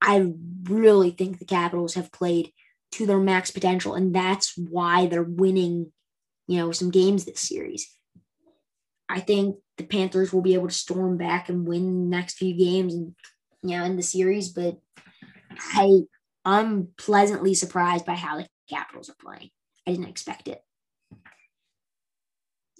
I 0.00 0.32
really 0.64 1.10
think 1.10 1.38
the 1.38 1.44
Capitals 1.44 1.94
have 1.94 2.12
played 2.12 2.52
to 2.92 3.06
their 3.06 3.18
max 3.18 3.50
potential, 3.50 3.94
and 3.94 4.14
that's 4.14 4.56
why 4.56 5.06
they're 5.06 5.22
winning, 5.22 5.92
you 6.46 6.58
know, 6.58 6.72
some 6.72 6.90
games 6.90 7.24
this 7.24 7.40
series. 7.40 7.88
I 9.08 9.20
think 9.20 9.56
the 9.76 9.84
Panthers 9.84 10.32
will 10.32 10.42
be 10.42 10.54
able 10.54 10.68
to 10.68 10.74
storm 10.74 11.16
back 11.16 11.48
and 11.48 11.66
win 11.66 12.10
the 12.10 12.16
next 12.16 12.34
few 12.34 12.56
games 12.56 12.94
and 12.94 13.14
you 13.62 13.76
know 13.76 13.84
in 13.84 13.96
the 13.96 14.02
series, 14.02 14.50
but 14.50 14.78
I 15.74 16.02
I'm 16.44 16.88
pleasantly 16.96 17.54
surprised 17.54 18.06
by 18.06 18.14
how 18.14 18.38
the 18.38 18.46
Capitals 18.68 19.10
are 19.10 19.16
playing. 19.20 19.50
I 19.86 19.90
didn't 19.90 20.08
expect 20.08 20.46
it. 20.46 20.62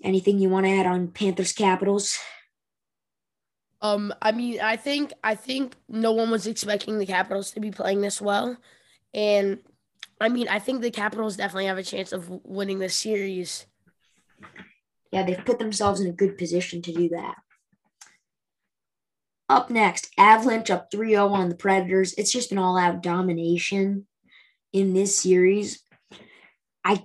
Anything 0.05 0.39
you 0.39 0.49
want 0.49 0.67
to 0.67 0.73
add 0.73 0.87
on 0.87 1.09
Panthers 1.09 1.53
Capitals? 1.53 2.17
Um, 3.83 4.15
I 4.23 4.33
mean, 4.33 4.61
I 4.61 4.77
think 4.77 5.13
I 5.25 5.35
think 5.35 5.75
no 5.89 6.13
one 6.13 6.31
was 6.31 6.47
expecting 6.47 6.99
the 6.99 7.07
Capitals 7.07 7.51
to 7.53 7.61
be 7.61 7.71
playing 7.71 8.03
this 8.03 8.21
well, 8.21 8.57
and 9.13 9.59
I 10.21 10.29
mean, 10.29 10.49
I 10.49 10.59
think 10.59 10.83
the 10.83 10.91
Capitals 10.91 11.37
definitely 11.37 11.67
have 11.67 11.79
a 11.79 11.83
chance 11.83 12.13
of 12.13 12.29
winning 12.45 12.79
this 12.79 12.95
series. 12.95 13.67
Yeah, 15.11 15.25
they've 15.25 15.45
put 15.45 15.59
themselves 15.59 16.01
in 16.01 16.09
a 16.09 16.13
good 16.13 16.37
position 16.37 16.83
to 16.83 16.93
do 16.93 17.09
that. 17.11 17.37
Up 19.49 19.71
next, 19.71 20.11
Avalanche 20.17 20.71
up 20.71 20.91
3 20.93 21.11
0 21.11 21.29
on 21.29 21.49
the 21.49 21.57
Predators. 21.57 22.15
It's 22.15 22.31
just 22.31 22.51
been 22.51 22.59
all 22.59 22.79
out 22.79 23.03
domination 23.03 24.07
in 24.73 24.93
this 24.93 25.19
series. 25.19 25.83
I 26.85 27.05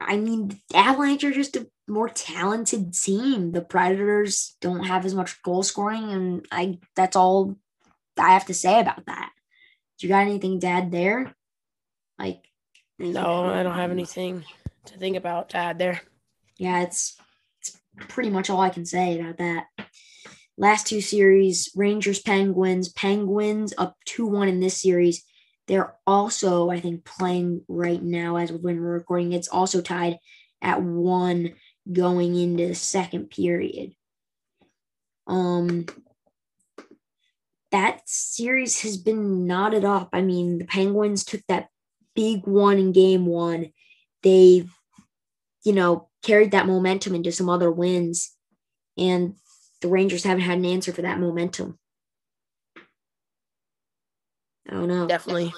I 0.00 0.18
mean, 0.18 0.60
Avalanche 0.74 1.24
are 1.24 1.32
just 1.32 1.56
a 1.56 1.66
more 1.88 2.08
talented 2.08 2.92
team. 2.92 3.52
The 3.52 3.62
Predators 3.62 4.56
don't 4.60 4.84
have 4.84 5.06
as 5.06 5.14
much 5.14 5.42
goal 5.42 5.62
scoring, 5.62 6.10
and 6.10 6.46
I 6.50 6.78
that's 6.96 7.16
all 7.16 7.56
I 8.18 8.32
have 8.34 8.46
to 8.46 8.54
say 8.54 8.80
about 8.80 9.06
that. 9.06 9.30
Do 9.98 10.06
you 10.06 10.12
got 10.12 10.26
anything 10.26 10.60
to 10.60 10.66
add 10.66 10.92
there? 10.92 11.34
Like, 12.18 12.44
no, 12.98 13.44
I 13.44 13.62
don't 13.62 13.74
have 13.74 13.90
anything 13.90 14.44
to 14.86 14.98
think 14.98 15.16
about 15.16 15.50
to 15.50 15.56
add 15.56 15.78
there. 15.78 16.00
Yeah, 16.56 16.82
it's 16.82 17.16
it's 17.60 17.78
pretty 18.08 18.30
much 18.30 18.50
all 18.50 18.60
I 18.60 18.70
can 18.70 18.86
say 18.86 19.18
about 19.18 19.38
that. 19.38 19.66
Last 20.56 20.86
two 20.86 21.00
series, 21.00 21.70
Rangers 21.74 22.20
Penguins. 22.20 22.88
Penguins 22.90 23.74
up 23.76 23.96
2 24.06 24.26
1 24.26 24.48
in 24.48 24.60
this 24.60 24.80
series. 24.80 25.24
They're 25.66 25.94
also, 26.06 26.70
I 26.70 26.78
think, 26.78 27.04
playing 27.04 27.62
right 27.68 28.02
now 28.02 28.36
as 28.36 28.52
when 28.52 28.80
we're 28.80 28.92
recording. 28.92 29.32
It's 29.32 29.48
also 29.48 29.80
tied 29.80 30.18
at 30.62 30.82
one 30.82 31.54
going 31.90 32.36
into 32.36 32.68
the 32.68 32.74
second 32.74 33.30
period. 33.30 33.94
Um, 35.26 35.86
that 37.72 38.02
series 38.08 38.82
has 38.82 38.96
been 38.96 39.46
knotted 39.46 39.84
up. 39.84 40.10
I 40.12 40.22
mean, 40.22 40.58
the 40.58 40.64
Penguins 40.66 41.24
took 41.24 41.40
that 41.48 41.68
big 42.14 42.46
one 42.46 42.78
in 42.78 42.92
game 42.92 43.26
one. 43.26 43.72
They've, 44.22 44.70
you 45.64 45.72
know, 45.72 46.08
carried 46.22 46.52
that 46.52 46.66
momentum 46.66 47.14
into 47.14 47.32
some 47.32 47.48
other 47.48 47.70
wins, 47.70 48.32
and 48.96 49.34
the 49.80 49.88
Rangers 49.88 50.24
haven't 50.24 50.44
had 50.44 50.58
an 50.58 50.64
answer 50.64 50.92
for 50.92 51.02
that 51.02 51.20
momentum. 51.20 51.78
I 54.68 54.72
don't 54.72 54.88
know. 54.88 55.06
Definitely. 55.06 55.52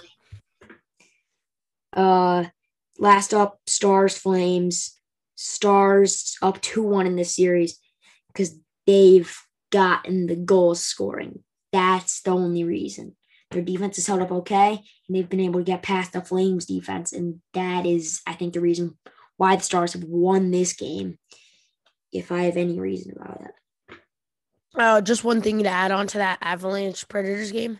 Uh, 1.92 2.44
last 2.98 3.32
up, 3.32 3.60
Stars 3.66 4.16
Flames. 4.18 4.92
Stars 5.34 6.36
up 6.40 6.60
2 6.62 6.82
1 6.82 7.06
in 7.06 7.16
this 7.16 7.36
series 7.36 7.78
because 8.28 8.58
they've 8.86 9.36
gotten 9.70 10.26
the 10.26 10.36
goals 10.36 10.82
scoring. 10.82 11.42
That's 11.72 12.22
the 12.22 12.30
only 12.30 12.64
reason. 12.64 13.15
Their 13.50 13.62
defense 13.62 13.98
is 13.98 14.06
held 14.06 14.22
up 14.22 14.32
okay, 14.32 14.82
and 15.08 15.16
they've 15.16 15.28
been 15.28 15.40
able 15.40 15.60
to 15.60 15.64
get 15.64 15.82
past 15.82 16.12
the 16.12 16.20
Flames 16.20 16.66
defense. 16.66 17.12
And 17.12 17.40
that 17.54 17.86
is, 17.86 18.20
I 18.26 18.32
think, 18.32 18.54
the 18.54 18.60
reason 18.60 18.98
why 19.36 19.56
the 19.56 19.62
Stars 19.62 19.92
have 19.92 20.04
won 20.04 20.50
this 20.50 20.72
game, 20.72 21.18
if 22.12 22.32
I 22.32 22.42
have 22.44 22.56
any 22.56 22.80
reason 22.80 23.14
about 23.16 23.42
it. 23.42 23.96
Uh, 24.74 25.00
just 25.00 25.24
one 25.24 25.40
thing 25.40 25.62
to 25.62 25.68
add 25.68 25.90
on 25.90 26.06
to 26.08 26.18
that 26.18 26.38
Avalanche 26.42 27.08
Predators 27.08 27.52
game. 27.52 27.78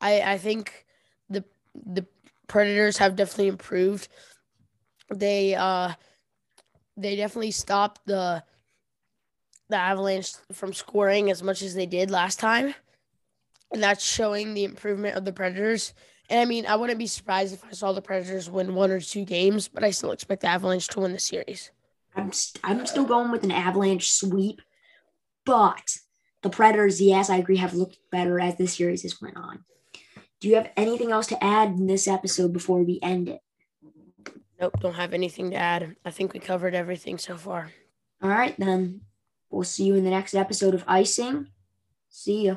I, 0.00 0.20
I 0.22 0.38
think 0.38 0.86
the 1.28 1.44
the 1.74 2.06
Predators 2.48 2.98
have 2.98 3.16
definitely 3.16 3.48
improved. 3.48 4.08
They 5.14 5.54
uh 5.54 5.92
they 6.96 7.16
definitely 7.16 7.52
stopped 7.52 8.00
the 8.06 8.42
the 9.68 9.76
Avalanche 9.76 10.32
from 10.52 10.72
scoring 10.72 11.30
as 11.30 11.42
much 11.42 11.62
as 11.62 11.74
they 11.74 11.86
did 11.86 12.10
last 12.10 12.40
time. 12.40 12.74
And 13.72 13.82
that's 13.82 14.04
showing 14.04 14.54
the 14.54 14.64
improvement 14.64 15.16
of 15.16 15.24
the 15.24 15.32
Predators. 15.32 15.94
And 16.28 16.40
I 16.40 16.44
mean, 16.44 16.66
I 16.66 16.76
wouldn't 16.76 16.98
be 16.98 17.06
surprised 17.06 17.54
if 17.54 17.64
I 17.64 17.72
saw 17.72 17.92
the 17.92 18.02
Predators 18.02 18.50
win 18.50 18.74
one 18.74 18.90
or 18.90 19.00
two 19.00 19.24
games, 19.24 19.68
but 19.68 19.84
I 19.84 19.90
still 19.90 20.12
expect 20.12 20.42
the 20.42 20.48
Avalanche 20.48 20.88
to 20.88 21.00
win 21.00 21.12
the 21.12 21.18
series. 21.18 21.70
I'm 22.14 22.32
st- 22.32 22.60
I'm 22.62 22.84
still 22.86 23.04
going 23.04 23.30
with 23.30 23.44
an 23.44 23.50
Avalanche 23.50 24.10
sweep, 24.12 24.60
but 25.46 25.96
the 26.42 26.50
Predators, 26.50 27.00
yes, 27.00 27.30
I 27.30 27.36
agree, 27.36 27.56
have 27.56 27.74
looked 27.74 27.98
better 28.10 28.38
as 28.38 28.56
the 28.56 28.66
series 28.66 29.02
has 29.02 29.20
went 29.20 29.36
on. 29.36 29.64
Do 30.40 30.48
you 30.48 30.56
have 30.56 30.70
anything 30.76 31.12
else 31.12 31.28
to 31.28 31.42
add 31.42 31.68
in 31.70 31.86
this 31.86 32.08
episode 32.08 32.52
before 32.52 32.82
we 32.82 32.98
end 33.02 33.28
it? 33.28 33.40
Nope, 34.60 34.78
don't 34.80 34.94
have 34.94 35.14
anything 35.14 35.50
to 35.50 35.56
add. 35.56 35.96
I 36.04 36.10
think 36.10 36.32
we 36.32 36.40
covered 36.40 36.74
everything 36.74 37.18
so 37.18 37.36
far. 37.36 37.70
All 38.22 38.28
right, 38.28 38.54
then. 38.58 39.02
We'll 39.50 39.64
see 39.64 39.84
you 39.84 39.94
in 39.94 40.04
the 40.04 40.10
next 40.10 40.34
episode 40.34 40.74
of 40.74 40.84
Icing. 40.88 41.48
See 42.08 42.46
ya. 42.46 42.56